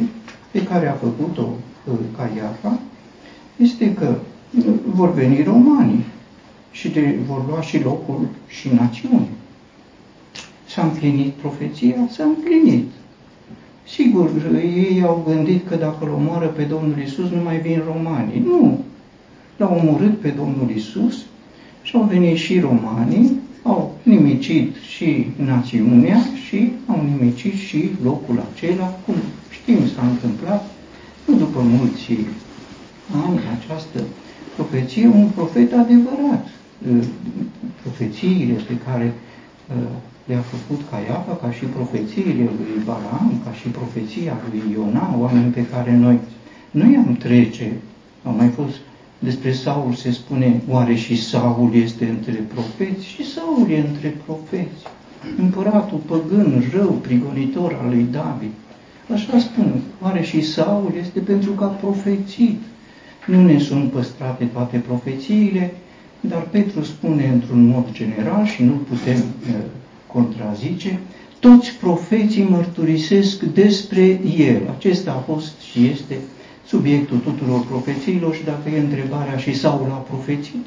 pe 0.51 0.63
care 0.63 0.89
a 0.89 0.93
făcut-o 0.93 1.49
uh, 1.85 1.95
Caiafa 2.17 2.79
este 3.57 3.95
că 3.95 4.15
vor 4.85 5.13
veni 5.13 5.43
romanii 5.43 6.05
și 6.71 6.89
de, 6.89 7.19
vor 7.27 7.45
lua 7.49 7.61
și 7.61 7.83
locul 7.83 8.29
și 8.47 8.69
națiuni. 8.69 9.29
S-a 10.67 10.83
împlinit 10.83 11.33
profeția? 11.33 11.97
S-a 12.11 12.25
împlinit. 12.25 12.91
Sigur, 13.87 14.31
ei 14.57 15.03
au 15.03 15.25
gândit 15.27 15.69
că 15.69 15.77
dacă 15.77 16.05
îl 16.05 16.11
omoară 16.11 16.47
pe 16.47 16.63
Domnul 16.63 16.99
Isus, 17.05 17.31
nu 17.31 17.43
mai 17.43 17.59
vin 17.59 17.83
romanii. 17.93 18.43
Nu, 18.47 18.79
l-au 19.57 19.81
omorât 19.83 20.19
pe 20.21 20.29
Domnul 20.29 20.71
Isus 20.75 21.25
și 21.83 21.97
au 21.97 22.03
venit 22.03 22.37
și 22.37 22.61
romanii, 22.61 23.41
au 23.63 23.95
nimicit 24.03 24.75
și 24.77 25.27
națiunea 25.37 26.19
și 26.47 26.73
au 26.87 27.05
nimicit 27.05 27.55
și 27.55 27.91
locul 28.03 28.43
acela, 28.53 28.87
cum 29.07 29.15
știm 29.51 29.79
s-a 29.95 30.07
întâmplat, 30.11 30.71
nu 31.27 31.35
după 31.35 31.61
mulți 31.61 32.13
ani 33.27 33.41
această 33.59 34.01
profeție, 34.55 35.07
un 35.07 35.29
profet 35.35 35.73
adevărat. 35.73 36.47
Profețiile 37.83 38.53
pe 38.53 38.77
care 38.87 39.15
le-a 40.25 40.45
făcut 40.53 40.81
Caiafa, 40.91 41.35
ca 41.43 41.51
și 41.51 41.65
profețiile 41.65 42.45
lui 42.59 42.83
Balaam, 42.85 43.41
ca 43.45 43.53
și 43.53 43.69
profeția 43.69 44.37
lui 44.51 44.63
Iona, 44.73 45.17
oameni 45.19 45.53
pe 45.53 45.67
care 45.67 45.97
noi 45.97 46.19
nu 46.71 46.93
i-am 46.93 47.17
trece. 47.17 47.73
Au 48.25 48.33
mai 48.33 48.49
fost 48.49 48.77
despre 49.19 49.53
Saul 49.53 49.93
se 49.93 50.11
spune, 50.11 50.61
oare 50.69 50.95
și 50.95 51.23
Saul 51.23 51.75
este 51.75 52.05
între 52.05 52.45
profeți? 52.53 53.05
Și 53.07 53.25
Saul 53.33 53.71
e 53.71 53.79
între 53.79 54.17
profeți. 54.25 54.83
Împăratul 55.39 55.99
păgân, 55.99 56.65
rău, 56.77 56.91
prigonitor 56.91 57.79
al 57.83 57.89
lui 57.89 58.07
David. 58.11 58.51
Așa 59.13 59.39
spun, 59.39 59.81
oare 60.03 60.23
și 60.23 60.41
Saul 60.41 60.93
este 61.01 61.19
pentru 61.21 61.51
că 61.51 61.65
a 61.65 61.67
profețit. 61.67 62.61
Nu 63.27 63.43
ne 63.43 63.59
sunt 63.59 63.91
păstrate 63.91 64.45
toate 64.45 64.77
profețiile, 64.77 65.75
dar 66.21 66.41
Petru 66.41 66.83
spune 66.83 67.31
într-un 67.33 67.67
mod 67.67 67.87
general 67.93 68.47
și 68.47 68.63
nu 68.63 68.73
putem 68.73 69.17
uh, 69.17 69.55
contrazice, 70.15 71.01
toți 71.39 71.73
profeții 71.81 72.43
mărturisesc 72.49 73.41
despre 73.43 74.21
el. 74.39 74.61
Acesta 74.77 75.11
a 75.13 75.33
fost 75.33 75.61
și 75.61 75.87
este 75.87 76.17
subiectul 76.67 77.19
tuturor 77.19 77.65
profețiilor 77.67 78.35
și 78.35 78.45
dacă 78.45 78.69
e 78.69 78.79
întrebarea 78.79 79.37
și 79.37 79.55
Saul 79.55 79.89
a 79.91 79.95
profețit, 80.11 80.67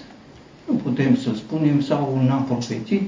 nu 0.70 0.74
putem 0.76 1.16
să 1.16 1.30
spunem 1.36 1.82
Saul 1.82 2.22
n-a 2.28 2.36
profețit, 2.36 3.02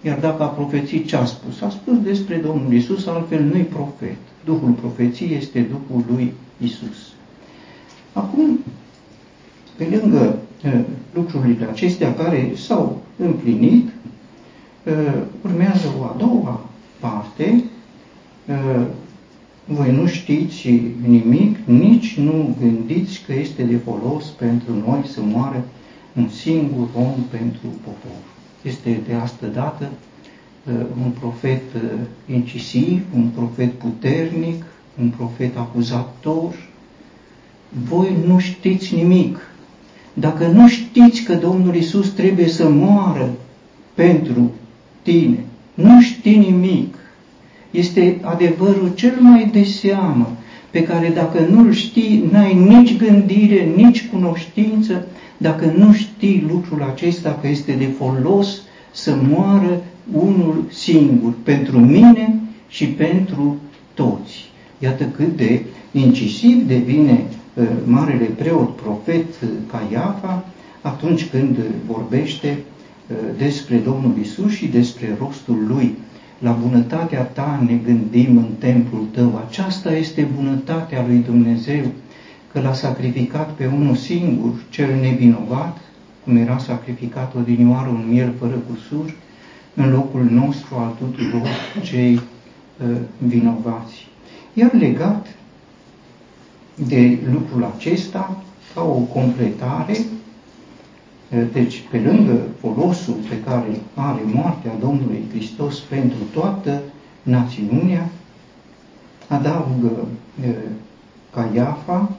iar 0.00 0.18
dacă 0.18 0.42
a 0.42 0.46
profețit, 0.46 1.06
ce 1.06 1.16
a 1.16 1.24
spus? 1.24 1.60
A 1.60 1.70
spus 1.70 1.98
despre 2.02 2.36
Domnul 2.36 2.72
Isus, 2.72 3.06
altfel 3.06 3.42
nu-i 3.42 3.62
profet. 3.62 4.16
Duhul 4.44 4.70
profeției 4.70 5.36
este 5.36 5.60
Duhul 5.60 6.04
lui 6.10 6.32
Isus. 6.62 7.12
Acum, 8.12 8.58
pe 9.76 9.98
lângă 10.00 10.38
uh, 10.64 10.80
lucrurile 11.14 11.68
acestea 11.70 12.14
care 12.14 12.52
s-au 12.56 13.02
împlinit, 13.16 13.88
uh, 14.84 15.22
urmează 15.44 15.86
o 16.00 16.02
a 16.04 16.14
doua 16.18 16.60
parte, 17.00 17.64
uh, 18.48 18.84
voi 20.30 20.38
nu 20.38 20.48
știți 20.48 20.68
nimic, 21.08 21.56
nici 21.64 22.16
nu 22.18 22.56
gândiți 22.60 23.22
că 23.26 23.32
este 23.32 23.62
de 23.62 23.76
folos 23.76 24.24
pentru 24.24 24.72
noi 24.86 25.00
să 25.06 25.20
moară 25.22 25.64
un 26.16 26.28
singur 26.28 26.88
om 26.94 27.14
pentru 27.30 27.66
popor. 27.84 28.20
Este 28.62 29.00
de 29.08 29.14
asta 29.14 29.46
dată 29.46 29.88
uh, 30.68 30.74
un 31.04 31.10
profet 31.20 31.62
uh, 31.74 31.82
incisiv, 32.32 33.02
un 33.14 33.28
profet 33.34 33.72
puternic, 33.72 34.64
un 35.00 35.08
profet 35.16 35.56
acuzator. 35.56 36.54
Voi 37.88 38.08
nu 38.26 38.38
știți 38.38 38.94
nimic. 38.94 39.38
Dacă 40.14 40.46
nu 40.46 40.68
știți 40.68 41.22
că 41.22 41.34
Domnul 41.34 41.74
Isus 41.74 42.08
trebuie 42.10 42.48
să 42.48 42.68
moară 42.68 43.30
pentru 43.94 44.50
tine, 45.02 45.44
nu 45.74 46.00
știi 46.00 46.36
nimic, 46.36 46.94
este 47.70 48.18
adevărul 48.22 48.92
cel 48.94 49.16
mai 49.20 49.50
de 49.52 49.62
seamă, 49.62 50.36
pe 50.70 50.82
care 50.82 51.08
dacă 51.14 51.46
nu-l 51.50 51.72
știi, 51.72 52.28
n-ai 52.32 52.54
nici 52.54 52.96
gândire, 52.96 53.68
nici 53.76 54.08
cunoștință, 54.12 55.06
dacă 55.36 55.72
nu 55.76 55.92
știi 55.92 56.46
lucrul 56.48 56.82
acesta 56.82 57.38
că 57.40 57.48
este 57.48 57.72
de 57.72 57.88
folos 57.98 58.62
să 58.92 59.16
moară 59.28 59.82
unul 60.12 60.64
singur, 60.70 61.32
pentru 61.42 61.78
mine 61.78 62.40
și 62.68 62.86
pentru 62.86 63.56
toți. 63.94 64.48
Iată 64.78 65.04
cât 65.04 65.36
de 65.36 65.62
incisiv 65.92 66.66
devine 66.66 67.24
uh, 67.54 67.66
marele 67.84 68.24
preot 68.24 68.76
profet 68.76 69.26
uh, 69.42 69.48
Caiafa 69.70 70.44
atunci 70.80 71.26
când 71.30 71.56
vorbește 71.86 72.58
uh, 72.58 73.16
despre 73.38 73.76
Domnul 73.76 74.14
Isus 74.20 74.52
și 74.52 74.66
despre 74.66 75.16
rostul 75.18 75.64
lui 75.68 75.94
la 76.40 76.50
bunătatea 76.50 77.22
ta 77.22 77.62
ne 77.66 77.74
gândim 77.74 78.36
în 78.36 78.48
templul 78.58 79.06
tău. 79.12 79.42
Aceasta 79.46 79.96
este 79.96 80.28
bunătatea 80.36 81.04
lui 81.06 81.16
Dumnezeu, 81.16 81.84
că 82.52 82.60
l-a 82.60 82.72
sacrificat 82.72 83.50
pe 83.50 83.66
unul 83.66 83.94
singur, 83.94 84.52
cel 84.70 84.94
nevinovat, 85.00 85.78
cum 86.24 86.36
era 86.36 86.58
sacrificat 86.58 87.34
odinioară 87.34 87.88
un 87.88 88.04
miel 88.08 88.32
fără 88.38 88.54
cusur, 88.68 89.14
în 89.74 89.90
locul 89.90 90.24
nostru 90.30 90.74
al 90.74 90.96
tuturor 90.98 91.48
cei 91.82 92.14
uh, 92.14 92.96
vinovați. 93.18 94.06
Iar 94.52 94.72
legat 94.72 95.26
de 96.74 97.18
lucrul 97.32 97.72
acesta, 97.76 98.42
ca 98.74 98.82
o 98.82 98.98
completare, 98.98 99.96
deci, 101.52 101.82
pe 101.90 101.98
lângă 101.98 102.38
folosul 102.60 103.16
pe 103.28 103.40
care 103.40 103.80
are 103.94 104.20
moartea 104.24 104.72
Domnului 104.80 105.24
Hristos 105.30 105.78
pentru 105.78 106.18
toată 106.32 106.80
națiunea, 107.22 108.08
adaugă 109.28 110.06
Caiafa, 111.34 112.10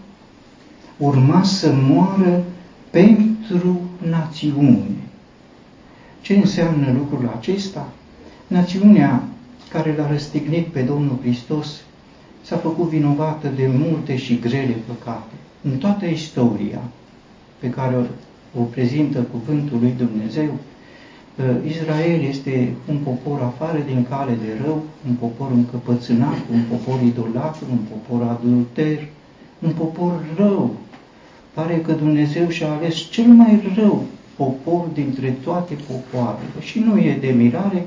urma 0.98 1.44
să 1.44 1.74
moară 1.90 2.44
pentru 2.90 3.82
națiune. 4.10 4.96
Ce 6.22 6.36
înseamnă 6.36 6.92
lucrul 6.92 7.32
acesta? 7.38 7.88
Națiunea 8.48 9.24
care 9.70 9.96
l-a 9.98 10.10
răstignit 10.10 10.68
pe 10.68 10.82
Domnul 10.82 11.18
Hristos 11.22 11.82
s-a 12.42 12.58
făcut 12.58 12.90
vinovată 12.90 13.48
de 13.56 13.68
multe 13.68 14.18
și 14.18 14.40
grele 14.40 14.76
păcate. 14.88 15.34
În 15.62 15.78
toată 15.78 16.06
istoria 16.06 16.82
pe 17.60 17.70
care 17.70 17.96
o 17.96 18.02
prezintă 18.60 19.20
cuvântul 19.32 19.78
lui 19.82 19.94
Dumnezeu, 19.98 20.50
Israel 21.68 22.24
este 22.30 22.74
un 22.90 22.98
popor 22.98 23.42
afară 23.42 23.80
din 23.86 24.06
cale 24.10 24.32
de 24.32 24.64
rău, 24.66 24.84
un 25.08 25.14
popor 25.14 25.52
încăpățânat, 25.56 26.40
un 26.52 26.62
popor 26.70 27.02
idolatru, 27.06 27.66
un 27.72 27.80
popor 27.92 28.28
adulter, 28.28 29.08
un 29.60 29.72
popor 29.72 30.26
rău. 30.38 30.76
Pare 31.54 31.78
că 31.86 31.92
Dumnezeu 31.92 32.50
și-a 32.50 32.72
ales 32.72 32.96
cel 32.96 33.28
mai 33.28 33.74
rău 33.76 34.04
popor 34.36 34.86
dintre 34.94 35.38
toate 35.44 35.74
popoarele. 35.88 36.60
Și 36.60 36.80
nu 36.80 36.98
e 36.98 37.18
de 37.22 37.28
mirare, 37.28 37.86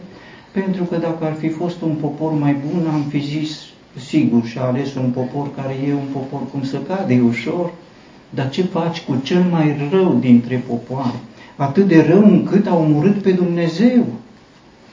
pentru 0.52 0.84
că 0.84 0.96
dacă 0.96 1.24
ar 1.24 1.34
fi 1.34 1.48
fost 1.48 1.82
un 1.82 1.94
popor 1.94 2.32
mai 2.32 2.56
bun, 2.66 2.86
am 2.92 3.02
fi 3.02 3.18
zis, 3.18 3.58
sigur, 3.98 4.44
și-a 4.44 4.62
ales 4.62 4.94
un 4.94 5.10
popor 5.10 5.54
care 5.54 5.74
e 5.88 5.92
un 5.92 6.08
popor 6.12 6.50
cum 6.50 6.62
să 6.62 6.78
cade 6.78 7.22
ușor, 7.26 7.72
dar 8.34 8.50
ce 8.50 8.62
faci 8.62 9.00
cu 9.00 9.20
cel 9.22 9.42
mai 9.50 9.88
rău 9.90 10.16
dintre 10.20 10.64
popoare? 10.66 11.20
Atât 11.56 11.88
de 11.88 12.06
rău 12.08 12.24
încât 12.24 12.66
a 12.66 12.76
omorât 12.76 13.22
pe 13.22 13.30
Dumnezeu. 13.30 14.06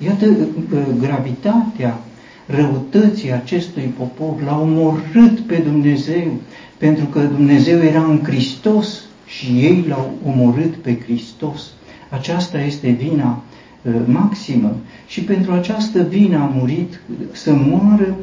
Iată 0.05 0.25
uh, 0.25 0.37
uh, 0.73 0.79
gravitatea 0.99 1.99
răutății 2.45 3.33
acestui 3.33 3.93
popor. 3.97 4.41
L-a 4.45 4.59
omorât 4.59 5.39
pe 5.39 5.55
Dumnezeu, 5.55 6.31
pentru 6.77 7.05
că 7.05 7.19
Dumnezeu 7.19 7.83
era 7.83 8.03
în 8.03 8.19
Hristos 8.23 9.01
și 9.25 9.45
ei 9.45 9.85
l-au 9.87 10.11
omorât 10.25 10.75
pe 10.75 10.99
Hristos. 11.03 11.71
Aceasta 12.09 12.61
este 12.61 12.89
vina 12.89 13.43
uh, 13.81 13.93
maximă 14.05 14.75
și 15.07 15.21
pentru 15.21 15.51
această 15.51 16.01
vină 16.09 16.37
a 16.37 16.51
murit 16.55 16.99
să 17.31 17.53
moară, 17.53 18.15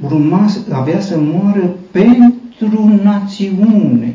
urma, 0.00 0.48
avea 0.70 1.00
să 1.00 1.18
moară 1.18 1.74
pentru 1.90 2.34
pentru 2.58 3.00
națiune, 3.02 4.13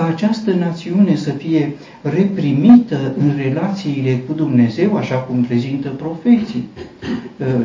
ca 0.00 0.06
această 0.06 0.52
națiune 0.52 1.14
să 1.14 1.30
fie 1.30 1.72
reprimită 2.02 3.14
în 3.18 3.32
relațiile 3.36 4.22
cu 4.26 4.32
Dumnezeu, 4.32 4.96
așa 4.96 5.14
cum 5.14 5.42
prezintă 5.42 5.88
profeții. 5.88 6.68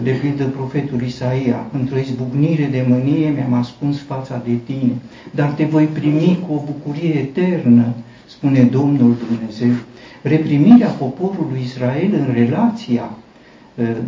De 0.03 0.11
pildă 0.21 0.43
profetul 0.43 1.01
Isaia, 1.01 1.65
într-o 1.73 1.97
izbucnire 1.97 2.67
de 2.71 2.85
mânie 2.87 3.29
mi-am 3.29 3.53
ascuns 3.53 3.99
fața 3.99 4.41
de 4.47 4.53
tine, 4.65 4.91
dar 5.31 5.49
te 5.49 5.63
voi 5.63 5.85
primi 5.85 6.39
cu 6.47 6.53
o 6.53 6.63
bucurie 6.65 7.13
eternă, 7.13 7.93
spune 8.25 8.61
Domnul 8.61 9.15
Dumnezeu. 9.27 9.75
Reprimirea 10.21 10.87
poporului 10.87 11.61
Israel 11.63 12.09
în 12.27 12.33
relația 12.33 13.09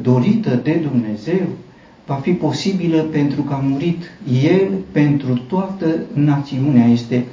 dorită 0.01 0.59
de 0.63 0.79
Dumnezeu 0.91 1.47
va 2.05 2.15
fi 2.15 2.31
posibilă 2.31 3.01
pentru 3.01 3.41
că 3.41 3.53
a 3.53 3.63
murit 3.69 4.03
El 4.43 4.67
pentru 4.91 5.33
toată 5.47 5.85
națiunea. 6.13 6.85
Este 6.87 7.15
uh, 7.15 7.23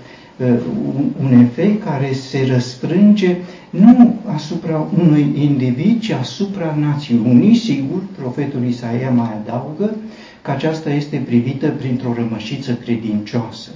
un 1.20 1.32
efect 1.40 1.84
care 1.84 2.12
se 2.12 2.46
răsfrânge 2.52 3.36
nu 3.70 4.16
asupra 4.34 4.88
unui 5.02 5.26
individ, 5.34 6.00
ci 6.00 6.10
asupra 6.10 6.76
națiunii. 6.80 7.54
Sigur, 7.54 8.02
profetul 8.18 8.66
Isaia 8.66 9.10
mai 9.10 9.30
adaugă 9.42 9.94
că 10.42 10.50
aceasta 10.50 10.90
este 10.90 11.22
privită 11.26 11.68
printr-o 11.68 12.14
rămășiță 12.16 12.72
credincioasă. 12.72 13.70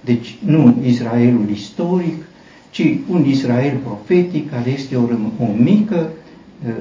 Deci 0.00 0.36
nu 0.46 0.74
Israelul 0.86 1.48
istoric, 1.50 2.24
ci 2.70 2.82
un 3.08 3.24
Israel 3.24 3.76
profetic 3.84 4.50
care 4.50 4.70
este 4.70 4.96
o, 4.96 5.02
o 5.44 5.46
mică 5.62 6.10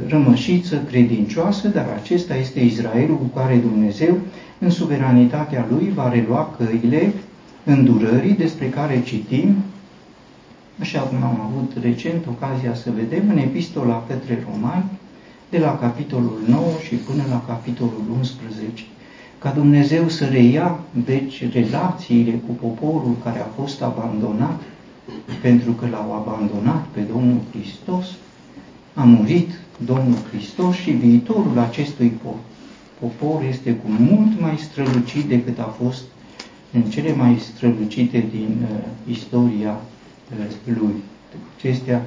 rămășiță 0.08 0.82
credincioasă, 0.90 1.68
dar 1.68 1.88
acesta 2.02 2.36
este 2.36 2.60
Israelul 2.60 3.18
cu 3.18 3.40
care 3.40 3.56
Dumnezeu, 3.56 4.18
în 4.60 4.70
suveranitatea 4.70 5.68
lui, 5.70 5.92
va 5.96 6.10
relua 6.10 6.58
căile 6.58 7.14
îndurării 7.66 8.34
despre 8.34 8.70
care 8.70 9.04
citim, 9.06 9.56
așa 10.80 11.00
cum 11.00 11.24
am 11.24 11.52
avut 11.52 11.72
recent 11.82 12.26
ocazia 12.28 12.76
să 12.76 12.92
vedem 12.96 13.30
în 13.30 13.38
epistola 13.38 14.06
către 14.08 14.48
romani, 14.52 14.86
de 15.50 15.58
la 15.60 15.78
capitolul 15.80 16.40
9 16.48 16.64
și 16.88 16.96
până 16.96 17.24
la 17.30 17.44
capitolul 17.48 18.04
11, 18.18 18.84
ca 19.40 19.50
Dumnezeu 19.50 20.08
să 20.08 20.26
reia, 20.26 20.80
deci, 21.06 21.44
relațiile 21.52 22.32
cu 22.32 22.54
poporul 22.54 23.16
care 23.24 23.40
a 23.40 23.62
fost 23.62 23.82
abandonat, 23.82 24.62
pentru 25.42 25.72
că 25.72 25.88
l-au 25.92 26.14
abandonat 26.14 26.86
pe 26.92 27.00
Domnul 27.00 27.40
Hristos, 27.52 28.06
a 28.94 29.04
murit 29.04 29.50
Domnul 29.86 30.18
Hristos 30.32 30.76
și 30.76 30.92
viitorul 30.92 31.60
acestui 31.60 32.20
popor 33.00 33.44
este 33.50 33.74
cu 33.74 33.88
mult 33.88 34.40
mai 34.40 34.58
strălucit 34.58 35.24
decât 35.24 35.60
a 35.60 35.76
fost 35.84 36.04
în 36.74 36.82
cele 36.82 37.14
mai 37.16 37.38
strălucite 37.40 38.26
din 38.32 38.58
uh, 38.62 38.78
istoria 39.16 39.82
uh, 40.40 40.46
lui. 40.66 40.96
Acestea 41.58 42.02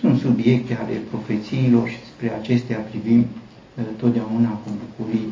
sunt 0.00 0.18
subiecte 0.20 0.78
ale 0.82 1.00
profețiilor 1.10 1.88
și 1.88 1.96
spre 2.14 2.32
acestea 2.40 2.76
privim 2.78 3.18
uh, 3.18 3.84
totdeauna 3.96 4.48
cu 4.48 4.70
bucurie. 4.84 5.28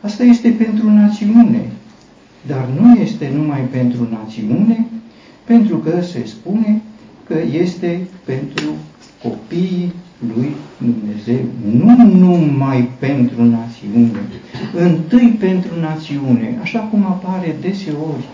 Asta 0.00 0.22
este 0.24 0.48
pentru 0.50 0.90
națiune, 0.90 1.70
dar 2.46 2.68
nu 2.80 3.00
este 3.00 3.30
numai 3.34 3.60
pentru 3.60 4.08
națiune, 4.10 4.86
pentru 5.44 5.76
că 5.76 6.00
se 6.00 6.24
spune 6.26 6.82
că 7.26 7.38
este 7.52 8.00
pentru 8.24 8.70
copiii 9.22 9.92
lui 10.34 10.54
Dumnezeu, 10.78 11.44
nu 11.72 12.18
numai 12.18 12.88
pentru 12.98 13.44
națiune, 13.44 14.20
întâi 14.76 15.36
pentru 15.38 15.80
națiune, 15.80 16.58
așa 16.62 16.78
cum 16.78 17.04
apare 17.04 17.56
deseori 17.60 18.24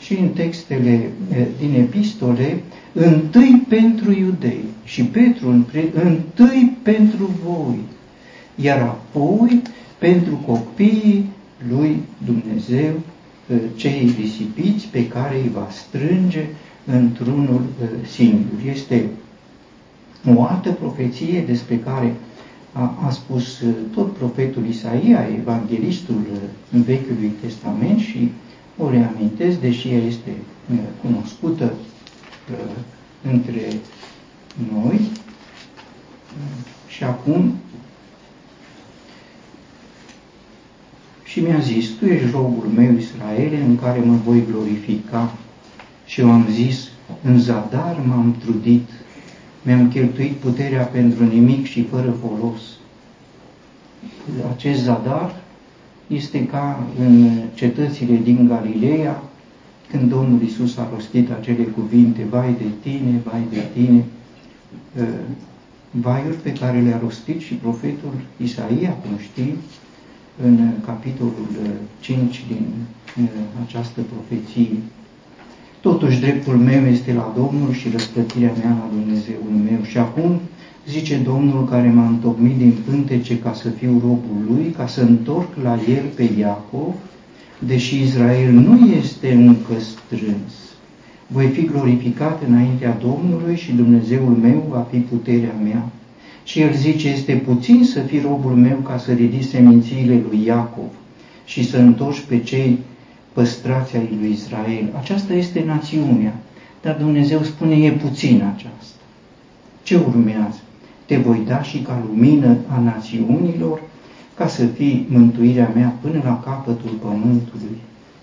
și 0.00 0.12
în 0.18 0.28
textele 0.28 1.10
eh, 1.30 1.46
din 1.58 1.74
epistole, 1.74 2.62
întâi 2.92 3.64
pentru 3.68 4.12
iudei 4.12 4.64
și 4.84 5.02
Petru 5.04 5.48
întâi 5.94 6.76
pentru 6.82 7.30
voi, 7.44 7.78
iar 8.54 8.78
apoi 8.80 9.62
pentru 9.98 10.42
copiii 10.46 11.24
lui 11.70 11.96
Dumnezeu, 12.24 12.92
eh, 13.50 13.56
cei 13.76 14.14
risipiți 14.20 14.86
pe 14.86 15.08
care 15.08 15.36
îi 15.36 15.50
va 15.54 15.68
strânge 15.70 16.44
într-unul 16.84 17.62
eh, 17.82 17.88
singur. 18.08 18.58
Este 18.72 19.04
o 20.36 20.42
altă 20.44 20.70
profeție 20.70 21.40
despre 21.46 21.78
care 21.78 22.14
a, 22.72 22.94
a 23.06 23.10
spus 23.10 23.60
uh, 23.60 23.74
tot 23.94 24.12
profetul 24.12 24.66
Isaia, 24.66 25.28
evanghelistul 25.38 26.22
în 26.72 26.80
uh, 26.80 26.86
Vechiului 26.86 27.32
Testament 27.40 27.98
și 27.98 28.30
o 28.76 28.90
reamintesc, 28.90 29.60
deși 29.60 29.88
ea 29.88 29.98
este 29.98 30.30
uh, 30.72 30.78
cunoscută 31.02 31.72
între 33.32 33.72
noi. 34.72 35.00
Și 36.88 37.04
acum 37.04 37.54
și 41.24 41.40
mi-a 41.40 41.58
zis, 41.58 41.88
tu 41.88 42.06
ești 42.06 42.30
robul 42.30 42.66
meu 42.74 42.96
Israele 42.96 43.62
în 43.62 43.78
care 43.78 43.98
mă 43.98 44.16
voi 44.24 44.42
glorifica. 44.50 45.32
Și 46.06 46.20
eu 46.20 46.30
am 46.30 46.46
zis, 46.50 46.88
în 47.22 47.40
zadar 47.40 47.96
m-am 48.06 48.36
trudit 48.38 48.88
mi-am 49.68 49.88
cheltuit 49.88 50.32
puterea 50.32 50.82
pentru 50.82 51.24
nimic 51.24 51.66
și 51.66 51.84
fără 51.84 52.10
folos. 52.10 52.60
Acest 54.50 54.82
zadar 54.82 55.40
este 56.06 56.46
ca 56.46 56.86
în 56.98 57.30
cetățile 57.54 58.16
din 58.22 58.46
Galileea, 58.48 59.22
când 59.90 60.10
Domnul 60.10 60.42
Isus 60.42 60.76
a 60.76 60.88
rostit 60.94 61.30
acele 61.30 61.62
cuvinte, 61.62 62.26
vai 62.30 62.54
de 62.58 62.68
tine, 62.82 63.20
vai 63.24 63.42
de 63.50 63.62
tine, 63.74 64.04
ă, 65.00 65.04
vaiuri 65.90 66.36
pe 66.36 66.52
care 66.52 66.80
le-a 66.80 66.98
rostit 67.02 67.40
și 67.40 67.54
profetul 67.54 68.12
Isaia, 68.36 68.90
cum 68.90 69.18
știm, 69.18 69.54
în 70.42 70.70
capitolul 70.84 71.48
5 72.00 72.44
din 72.48 72.66
ă, 73.22 73.28
această 73.66 74.00
profeție. 74.00 74.76
Totuși, 75.80 76.20
dreptul 76.20 76.56
meu 76.56 76.86
este 76.86 77.12
la 77.12 77.32
Domnul 77.36 77.72
și 77.72 77.88
răsplătirea 77.92 78.52
mea 78.62 78.70
la 78.70 78.88
Dumnezeul 79.00 79.52
meu. 79.64 79.82
Și 79.82 79.98
acum, 79.98 80.40
zice 80.88 81.16
Domnul 81.16 81.64
care 81.64 81.88
m-a 81.88 82.06
întocmit 82.06 82.56
din 82.56 82.74
pântece 82.84 83.38
ca 83.38 83.52
să 83.52 83.68
fiu 83.68 83.92
robul 83.92 84.38
lui, 84.50 84.74
ca 84.76 84.86
să 84.86 85.00
întorc 85.00 85.48
la 85.62 85.78
el 85.88 86.04
pe 86.14 86.30
Iacov, 86.38 86.94
deși 87.58 88.02
Israel 88.02 88.52
nu 88.52 88.90
este 88.96 89.32
încă 89.32 89.72
strâns. 89.78 90.52
Voi 91.26 91.46
fi 91.46 91.64
glorificat 91.64 92.42
înaintea 92.48 92.98
Domnului 93.00 93.56
și 93.56 93.72
Dumnezeul 93.72 94.36
meu 94.42 94.66
va 94.70 94.86
fi 94.90 94.96
puterea 94.96 95.54
mea. 95.62 95.88
Și 96.44 96.60
el 96.60 96.72
zice, 96.74 97.08
este 97.08 97.32
puțin 97.32 97.84
să 97.84 98.00
fii 98.00 98.20
robul 98.20 98.52
meu 98.52 98.76
ca 98.76 98.98
să 98.98 99.12
ridici 99.12 99.44
semințiile 99.44 100.22
lui 100.28 100.42
Iacov 100.44 100.90
și 101.44 101.68
să 101.68 101.78
întorci 101.78 102.24
pe 102.28 102.38
cei 102.38 102.78
păstrația 103.38 104.00
lui 104.20 104.30
Israel. 104.30 104.94
Aceasta 104.98 105.32
este 105.32 105.62
națiunea. 105.66 106.34
Dar 106.82 106.96
Dumnezeu 106.96 107.42
spune, 107.42 107.74
e 107.74 107.90
puțin 107.90 108.42
aceasta. 108.54 109.02
Ce 109.82 109.96
urmează? 109.96 110.60
Te 111.06 111.16
voi 111.16 111.42
da 111.46 111.62
și 111.62 111.78
ca 111.78 112.02
lumină 112.06 112.56
a 112.68 112.80
națiunilor, 112.80 113.80
ca 114.34 114.46
să 114.46 114.66
fii 114.66 115.06
mântuirea 115.10 115.72
mea 115.74 115.94
până 116.00 116.20
la 116.24 116.40
capătul 116.40 116.90
pământului. 117.02 117.78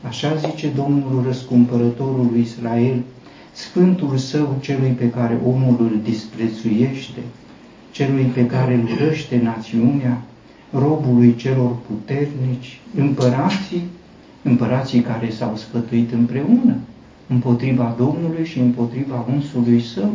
Așa 0.08 0.36
zice 0.36 0.68
Domnul 0.76 1.24
răscumpărătorul 1.26 2.28
lui 2.32 2.42
Israel, 2.42 3.04
Sfântul 3.52 4.18
său 4.18 4.58
celui 4.62 4.90
pe 4.90 5.10
care 5.10 5.40
omul 5.46 5.76
îl 5.80 6.00
disprețuiește, 6.04 7.20
celui 7.92 8.24
pe 8.24 8.46
care 8.46 8.74
îl 8.74 8.90
urăște 8.94 9.42
națiunea, 9.44 10.22
robului 10.74 11.36
celor 11.36 11.76
puternici, 11.88 12.80
împărații 12.98 13.84
împărații 14.50 15.00
care 15.00 15.30
s-au 15.30 15.56
sfătuit 15.56 16.12
împreună 16.12 16.76
împotriva 17.28 17.96
Domnului 17.98 18.46
și 18.46 18.60
împotriva 18.60 19.26
unsului 19.34 19.82
său, 19.82 20.12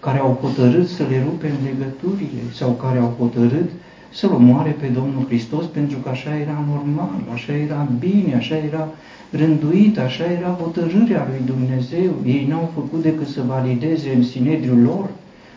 care 0.00 0.18
au 0.18 0.38
hotărât 0.42 0.88
să 0.88 1.02
le 1.10 1.22
rupe 1.24 1.46
în 1.46 1.64
legăturile 1.68 2.42
sau 2.54 2.70
care 2.70 2.98
au 2.98 3.14
hotărât 3.18 3.70
să-L 4.12 4.32
omoare 4.32 4.70
pe 4.70 4.86
Domnul 4.86 5.24
Hristos 5.26 5.64
pentru 5.64 5.98
că 5.98 6.08
așa 6.08 6.36
era 6.38 6.64
normal, 6.68 7.20
așa 7.32 7.52
era 7.52 7.88
bine, 7.98 8.34
așa 8.34 8.56
era 8.56 8.88
rânduit, 9.30 9.98
așa 9.98 10.24
era 10.24 10.58
hotărârea 10.62 11.26
lui 11.30 11.46
Dumnezeu. 11.46 12.12
Ei 12.24 12.46
n-au 12.48 12.70
făcut 12.74 13.02
decât 13.02 13.26
să 13.26 13.40
valideze 13.46 14.14
în 14.14 14.22
sinedriul 14.22 14.82
lor 14.82 15.08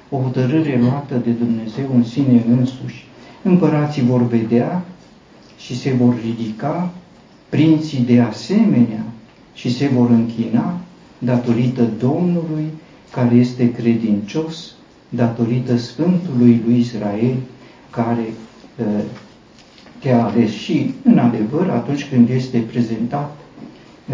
o 0.10 0.18
hotărâre 0.18 0.80
luată 0.82 1.16
de 1.24 1.32
Dumnezeu 1.32 1.86
în 1.96 2.04
sine 2.04 2.44
însuși. 2.50 3.08
Împărații 3.42 4.02
vor 4.02 4.28
vedea 4.28 4.82
și 5.58 5.78
se 5.78 5.92
vor 5.92 6.16
ridica 6.24 6.92
Prinții 7.50 8.00
de 8.00 8.20
asemenea 8.20 9.04
și 9.54 9.74
se 9.76 9.88
vor 9.88 10.10
închina 10.10 10.78
datorită 11.18 11.90
Domnului 12.00 12.66
care 13.12 13.36
este 13.36 13.72
credincios, 13.72 14.74
datorită 15.10 15.78
Sfântului 15.78 16.62
lui 16.66 16.80
Israel 16.80 17.36
care 17.90 18.34
uh, 18.78 19.04
te-a 20.00 20.24
ales 20.26 20.52
și 20.52 20.94
în 21.04 21.18
adevăr 21.18 21.70
atunci 21.70 22.10
când 22.10 22.30
este 22.30 22.60
prezentat 22.60 23.38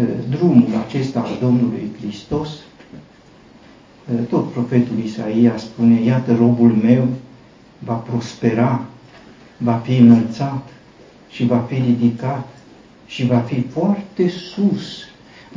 uh, 0.00 0.08
drumul 0.30 0.68
acesta 0.86 1.20
al 1.20 1.36
Domnului 1.40 1.90
Hristos, 2.00 2.48
uh, 2.48 4.18
tot 4.28 4.50
profetul 4.52 4.98
Isaia 5.04 5.56
spune, 5.56 6.02
iată 6.02 6.34
robul 6.34 6.70
meu 6.82 7.08
va 7.78 7.94
prospera, 7.94 8.84
va 9.56 9.72
fi 9.72 9.96
înălțat 9.96 10.68
și 11.30 11.46
va 11.46 11.58
fi 11.58 11.74
ridicat 11.74 12.55
și 13.06 13.26
va 13.26 13.38
fi 13.38 13.60
foarte 13.60 14.28
sus. 14.28 15.04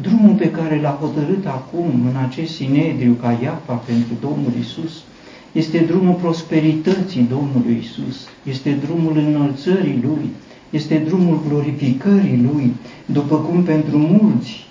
Drumul 0.02 0.36
pe 0.36 0.52
care 0.52 0.80
l-a 0.82 0.98
hotărât 1.02 1.46
acum 1.46 1.86
în 2.10 2.16
acest 2.28 2.56
sinedriu 2.56 3.14
ca 3.22 3.38
Iafa 3.44 3.74
pentru 3.74 4.14
Domnul 4.22 4.54
Isus 4.60 5.04
este 5.52 5.78
drumul 5.80 6.14
prosperității 6.14 7.28
Domnului 7.30 7.78
Isus, 7.82 8.28
este 8.44 8.78
drumul 8.86 9.18
înălțării 9.18 10.00
Lui, 10.04 10.30
este 10.70 10.98
drumul 10.98 11.40
glorificării 11.48 12.50
Lui, 12.52 12.74
după 13.06 13.36
cum 13.36 13.64
pentru 13.64 13.98
mulți, 13.98 14.66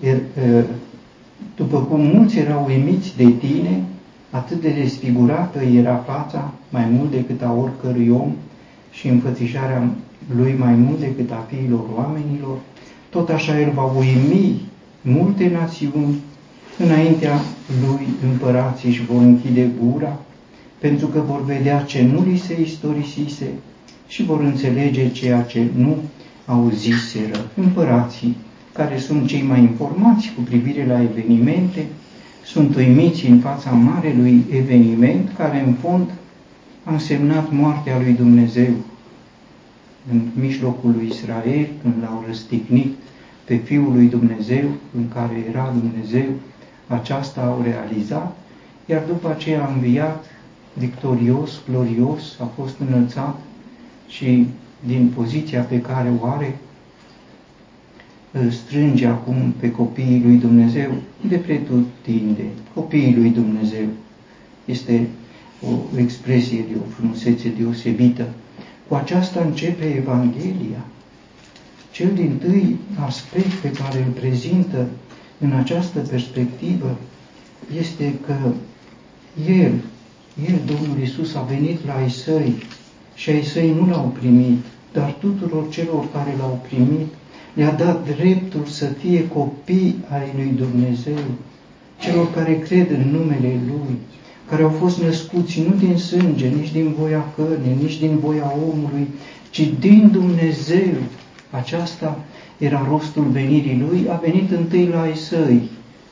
er, 0.00 0.20
după 1.56 1.78
cum 1.78 2.00
mulți 2.00 2.38
erau 2.38 2.64
uimiți 2.68 3.16
de 3.16 3.30
tine, 3.30 3.82
atât 4.30 4.60
de 4.60 4.68
desfigurată 4.68 5.62
era 5.62 5.96
fața, 5.96 6.52
mai 6.68 6.86
mult 6.90 7.10
decât 7.10 7.42
a 7.42 7.52
oricărui 7.52 8.08
om, 8.08 8.32
și 8.90 9.08
înfățișarea 9.08 9.88
lui 10.36 10.54
mai 10.58 10.74
mult 10.74 11.00
decât 11.00 11.30
a 11.30 11.46
fiilor 11.48 11.84
oamenilor, 11.96 12.58
tot 13.08 13.28
așa 13.28 13.60
el 13.60 13.70
va 13.70 13.82
uimi 13.82 14.60
multe 15.00 15.50
națiuni, 15.52 16.14
înaintea 16.78 17.40
lui 17.86 18.06
împărații 18.30 18.88
își 18.88 19.04
vor 19.04 19.22
închide 19.22 19.70
gura, 19.82 20.20
pentru 20.78 21.06
că 21.06 21.22
vor 21.26 21.44
vedea 21.44 21.80
ce 21.80 22.02
nu 22.02 22.24
li 22.30 22.38
se 22.38 22.60
istorisise 22.60 23.46
și 24.06 24.24
vor 24.24 24.40
înțelege 24.40 25.10
ceea 25.10 25.42
ce 25.42 25.66
nu 25.76 25.96
auziseră. 26.46 27.50
Împărații 27.56 28.36
care 28.72 28.98
sunt 28.98 29.26
cei 29.26 29.42
mai 29.42 29.60
informați 29.60 30.32
cu 30.36 30.42
privire 30.42 30.86
la 30.86 31.02
evenimente, 31.02 31.86
sunt 32.44 32.76
uimiți 32.76 33.26
în 33.26 33.38
fața 33.38 33.70
marelui 33.70 34.44
eveniment 34.50 35.30
care 35.36 35.64
în 35.66 35.72
fond 35.72 36.06
a 36.84 36.92
însemnat 36.92 37.52
moartea 37.52 37.98
lui 37.98 38.12
Dumnezeu 38.12 38.72
în 40.10 40.20
mijlocul 40.40 40.90
lui 40.90 41.06
Israel, 41.06 41.68
când 41.82 41.94
l-au 42.02 42.24
răstignit 42.26 42.94
pe 43.44 43.56
Fiul 43.56 43.92
lui 43.92 44.06
Dumnezeu, 44.06 44.64
în 44.96 45.08
care 45.08 45.44
era 45.48 45.74
Dumnezeu, 45.80 46.28
aceasta 46.86 47.40
au 47.40 47.62
realizat, 47.62 48.36
iar 48.86 49.02
după 49.06 49.28
aceea 49.28 49.64
a 49.64 49.72
înviat 49.72 50.24
victorios, 50.74 51.60
glorios, 51.70 52.36
a 52.40 52.44
fost 52.44 52.74
înălțat 52.88 53.40
și 54.08 54.46
din 54.86 55.12
poziția 55.14 55.62
pe 55.62 55.80
care 55.80 56.12
o 56.20 56.26
are, 56.26 56.58
îl 58.30 58.50
strânge 58.50 59.06
acum 59.06 59.54
pe 59.60 59.70
copiii 59.70 60.22
lui 60.24 60.36
Dumnezeu 60.36 60.90
de 61.28 61.36
pretutinde. 61.36 62.42
Copiii 62.74 63.14
lui 63.14 63.30
Dumnezeu 63.30 63.86
este 64.64 65.06
o 65.62 65.98
expresie 65.98 66.64
de 66.72 66.76
o 66.78 66.90
frumusețe 66.94 67.52
deosebită. 67.58 68.28
Cu 68.88 68.94
aceasta 68.94 69.40
începe 69.40 69.84
Evanghelia. 69.84 70.84
Cel 71.90 72.14
din 72.14 72.36
tâi 72.38 72.76
aspect 73.06 73.52
pe 73.52 73.70
care 73.70 73.98
îl 73.98 74.10
prezintă 74.20 74.86
în 75.38 75.52
această 75.52 75.98
perspectivă 75.98 76.96
este 77.76 78.14
că 78.26 78.36
El, 79.48 79.72
El, 80.48 80.60
Domnul 80.66 81.02
Isus, 81.02 81.34
a 81.34 81.40
venit 81.40 81.86
la 81.86 81.94
ai 81.94 82.10
săi 82.10 82.62
și 83.14 83.30
ai 83.30 83.42
săi 83.42 83.72
nu 83.72 83.86
l-au 83.86 84.14
primit, 84.18 84.64
dar 84.92 85.16
tuturor 85.20 85.68
celor 85.70 86.10
care 86.12 86.34
l-au 86.38 86.60
primit 86.68 87.06
le-a 87.54 87.72
dat 87.72 88.08
dreptul 88.16 88.64
să 88.64 88.84
fie 88.84 89.28
copii 89.28 90.04
ai 90.08 90.32
lui 90.36 90.52
Dumnezeu, 90.56 91.18
celor 92.00 92.32
care 92.32 92.58
cred 92.58 92.90
în 92.90 93.10
numele 93.10 93.60
Lui, 93.66 93.83
care 94.54 94.66
au 94.66 94.72
fost 94.72 95.02
născuți 95.02 95.60
nu 95.60 95.74
din 95.74 95.96
sânge, 95.96 96.48
nici 96.48 96.72
din 96.72 96.94
voia 96.98 97.24
cărnii, 97.36 97.76
nici 97.82 97.98
din 97.98 98.18
voia 98.18 98.52
omului, 98.72 99.08
ci 99.50 99.70
din 99.78 100.08
Dumnezeu. 100.12 100.94
Aceasta 101.50 102.18
era 102.58 102.86
rostul 102.88 103.24
venirii 103.24 103.84
Lui, 103.88 104.06
a 104.10 104.20
venit 104.24 104.50
întâi 104.50 104.86
la 104.86 105.00
ai 105.00 105.16
săi. 105.16 105.62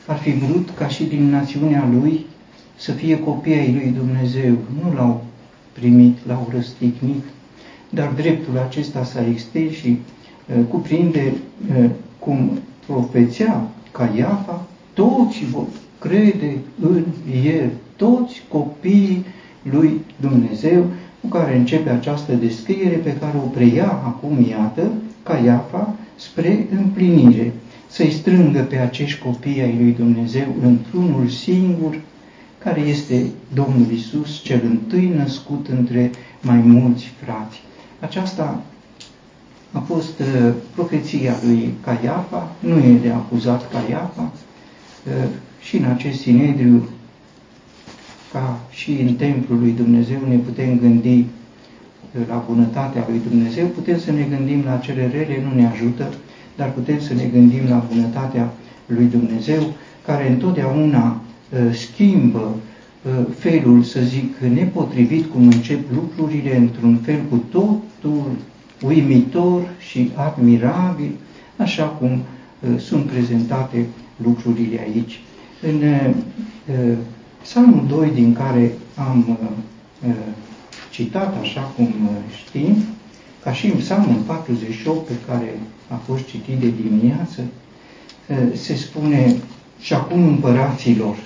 Ar 0.06 0.16
fi 0.16 0.30
vrut 0.30 0.70
ca 0.78 0.88
și 0.88 1.04
din 1.04 1.30
națiunea 1.30 1.88
Lui 1.92 2.26
să 2.76 2.92
fie 2.92 3.18
copii 3.18 3.54
ai 3.54 3.72
Lui 3.72 3.94
Dumnezeu. 3.96 4.56
Nu 4.82 4.94
l-au 4.94 5.24
primit, 5.72 6.16
l-au 6.26 6.48
răstignit, 6.54 7.24
dar 7.90 8.12
dreptul 8.16 8.58
acesta 8.58 9.04
s-a 9.04 9.26
extins 9.26 9.72
și 9.72 9.88
uh, 9.88 10.64
cuprinde, 10.68 11.32
uh, 11.78 11.90
cum 12.18 12.58
profețea 12.86 13.68
Caiafa, 13.92 14.66
toți 14.92 15.44
vor 15.50 15.66
crede 15.98 16.56
în 16.80 17.04
El, 17.44 17.70
toți 18.02 18.42
copiii 18.48 19.24
lui 19.62 20.00
Dumnezeu, 20.20 20.86
cu 21.20 21.28
care 21.28 21.56
începe 21.56 21.90
această 21.90 22.32
descriere 22.32 22.96
pe 22.96 23.16
care 23.16 23.36
o 23.36 23.48
preia 23.48 23.90
acum, 24.04 24.46
iată, 24.50 24.92
Caiafa, 25.22 25.94
spre 26.16 26.66
împlinire, 26.76 27.52
să-i 27.88 28.10
strângă 28.10 28.60
pe 28.60 28.76
acești 28.76 29.22
copii 29.22 29.60
ai 29.60 29.76
lui 29.80 29.92
Dumnezeu 29.92 30.46
într-unul 30.62 31.28
singur, 31.28 32.00
care 32.58 32.80
este 32.80 33.26
Domnul 33.54 33.90
Isus, 33.92 34.42
cel 34.42 34.60
întâi 34.64 35.12
născut 35.16 35.66
între 35.78 36.10
mai 36.40 36.56
mulți 36.56 37.12
frați. 37.24 37.62
Aceasta 38.00 38.62
a 39.72 39.78
fost 39.78 40.18
uh, 40.18 40.52
profeția 40.74 41.34
lui 41.44 41.74
Caiafa, 41.84 42.52
nu 42.58 42.78
e 42.78 42.98
de 43.02 43.10
acuzat 43.10 43.70
Caiafa, 43.72 44.32
uh, 45.06 45.28
și 45.60 45.76
în 45.76 45.84
acest 45.84 46.20
sinedriu, 46.20 46.88
ca 48.32 48.60
și 48.70 48.90
în 48.90 49.14
templul 49.14 49.58
lui 49.58 49.74
Dumnezeu, 49.76 50.18
ne 50.28 50.36
putem 50.36 50.78
gândi 50.78 51.18
uh, 51.18 52.26
la 52.28 52.44
bunătatea 52.48 53.06
lui 53.08 53.20
Dumnezeu, 53.30 53.66
putem 53.66 53.98
să 53.98 54.12
ne 54.12 54.26
gândim 54.36 54.62
la 54.64 54.76
cele 54.76 55.10
rele, 55.12 55.42
nu 55.48 55.60
ne 55.60 55.66
ajută, 55.66 56.12
dar 56.56 56.70
putem 56.70 57.00
să 57.00 57.14
ne 57.14 57.24
gândim 57.24 57.68
la 57.68 57.86
bunătatea 57.92 58.52
lui 58.86 59.04
Dumnezeu, 59.04 59.72
care 60.06 60.30
întotdeauna 60.30 61.20
uh, 61.20 61.74
schimbă 61.74 62.56
uh, 63.02 63.26
felul, 63.38 63.82
să 63.82 64.00
zic, 64.00 64.36
nepotrivit 64.54 65.30
cum 65.32 65.42
încep 65.42 65.80
lucrurile, 65.94 66.56
într-un 66.56 66.96
fel 66.96 67.20
cu 67.30 67.36
totul 67.50 68.30
uimitor 68.82 69.62
și 69.78 70.10
admirabil, 70.14 71.10
așa 71.56 71.84
cum 71.84 72.10
uh, 72.10 72.80
sunt 72.80 73.04
prezentate 73.04 73.86
lucrurile 74.24 74.80
aici. 74.80 75.20
În 75.62 75.82
Psalmul 77.42 77.86
2, 77.88 78.10
din 78.10 78.32
care 78.32 78.72
am 78.94 79.38
citat, 80.90 81.40
așa 81.40 81.60
cum 81.60 81.94
știm, 82.46 82.76
ca 83.42 83.52
și 83.52 83.66
în 83.66 83.76
Psalmul 83.76 84.20
48 84.26 85.06
pe 85.06 85.12
care 85.26 85.58
a 85.88 85.94
fost 85.94 86.26
citit 86.26 86.58
de 86.58 86.72
dimineață, 86.82 87.42
se 88.54 88.74
spune 88.74 89.36
și 89.80 89.94
acum 89.94 90.26
împăraților, 90.26 91.16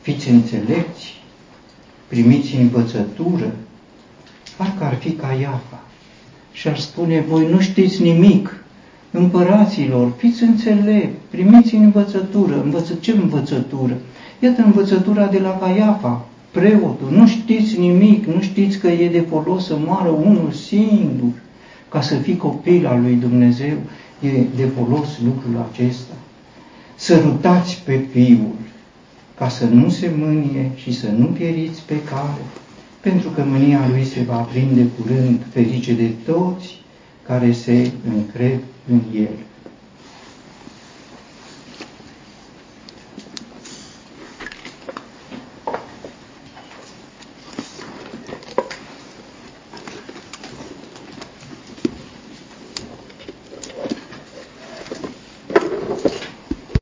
fiți 0.00 0.28
înțelepți, 0.28 1.14
primiți 2.06 2.54
învățătură, 2.54 3.54
parcă 4.56 4.84
ar 4.84 4.94
fi 4.94 5.10
ca 5.12 5.32
Iafa. 5.40 5.80
Și 6.52 6.68
ar 6.68 6.78
spune, 6.78 7.20
voi 7.20 7.50
nu 7.50 7.60
știți 7.60 8.02
nimic, 8.02 8.64
împăraților, 9.10 10.12
fiți 10.16 10.42
înțelepți, 10.42 11.18
primiți 11.30 11.74
învățătură. 11.74 12.62
Învăță, 12.62 12.94
ce 12.94 13.12
învățătură? 13.12 13.96
Iată 14.40 14.62
învățătura 14.62 15.26
de 15.26 15.38
la 15.38 15.58
Caiafa, 15.58 16.26
preotul, 16.50 17.08
nu 17.10 17.26
știți 17.26 17.78
nimic, 17.78 18.26
nu 18.26 18.40
știți 18.40 18.78
că 18.78 18.88
e 18.88 19.08
de 19.08 19.20
folos 19.20 19.66
să 19.66 19.76
moară 19.84 20.08
unul 20.08 20.50
singur, 20.50 21.32
ca 21.88 22.00
să 22.00 22.14
fii 22.14 22.36
copil 22.36 22.86
al 22.86 23.00
lui 23.00 23.14
Dumnezeu, 23.14 23.76
e 24.20 24.28
de 24.56 24.68
folos 24.76 25.08
lucrul 25.24 25.66
acesta. 25.72 26.14
Sărutați 26.94 27.82
pe 27.84 28.00
Fiul, 28.10 28.54
ca 29.38 29.48
să 29.48 29.64
nu 29.64 29.88
se 29.88 30.10
mânie 30.18 30.70
și 30.74 30.92
să 30.92 31.06
nu 31.18 31.24
pieriți 31.24 31.82
pe 31.86 32.02
care, 32.02 32.42
pentru 33.00 33.28
că 33.28 33.42
mânia 33.46 33.80
Lui 33.90 34.04
se 34.04 34.22
va 34.22 34.34
aprinde 34.34 34.86
curând 34.98 35.40
ferice 35.52 35.94
de 35.94 36.10
toți 36.24 36.80
care 37.26 37.52
se 37.52 37.90
încred 38.14 38.60
în 38.90 39.00
El. 39.14 39.36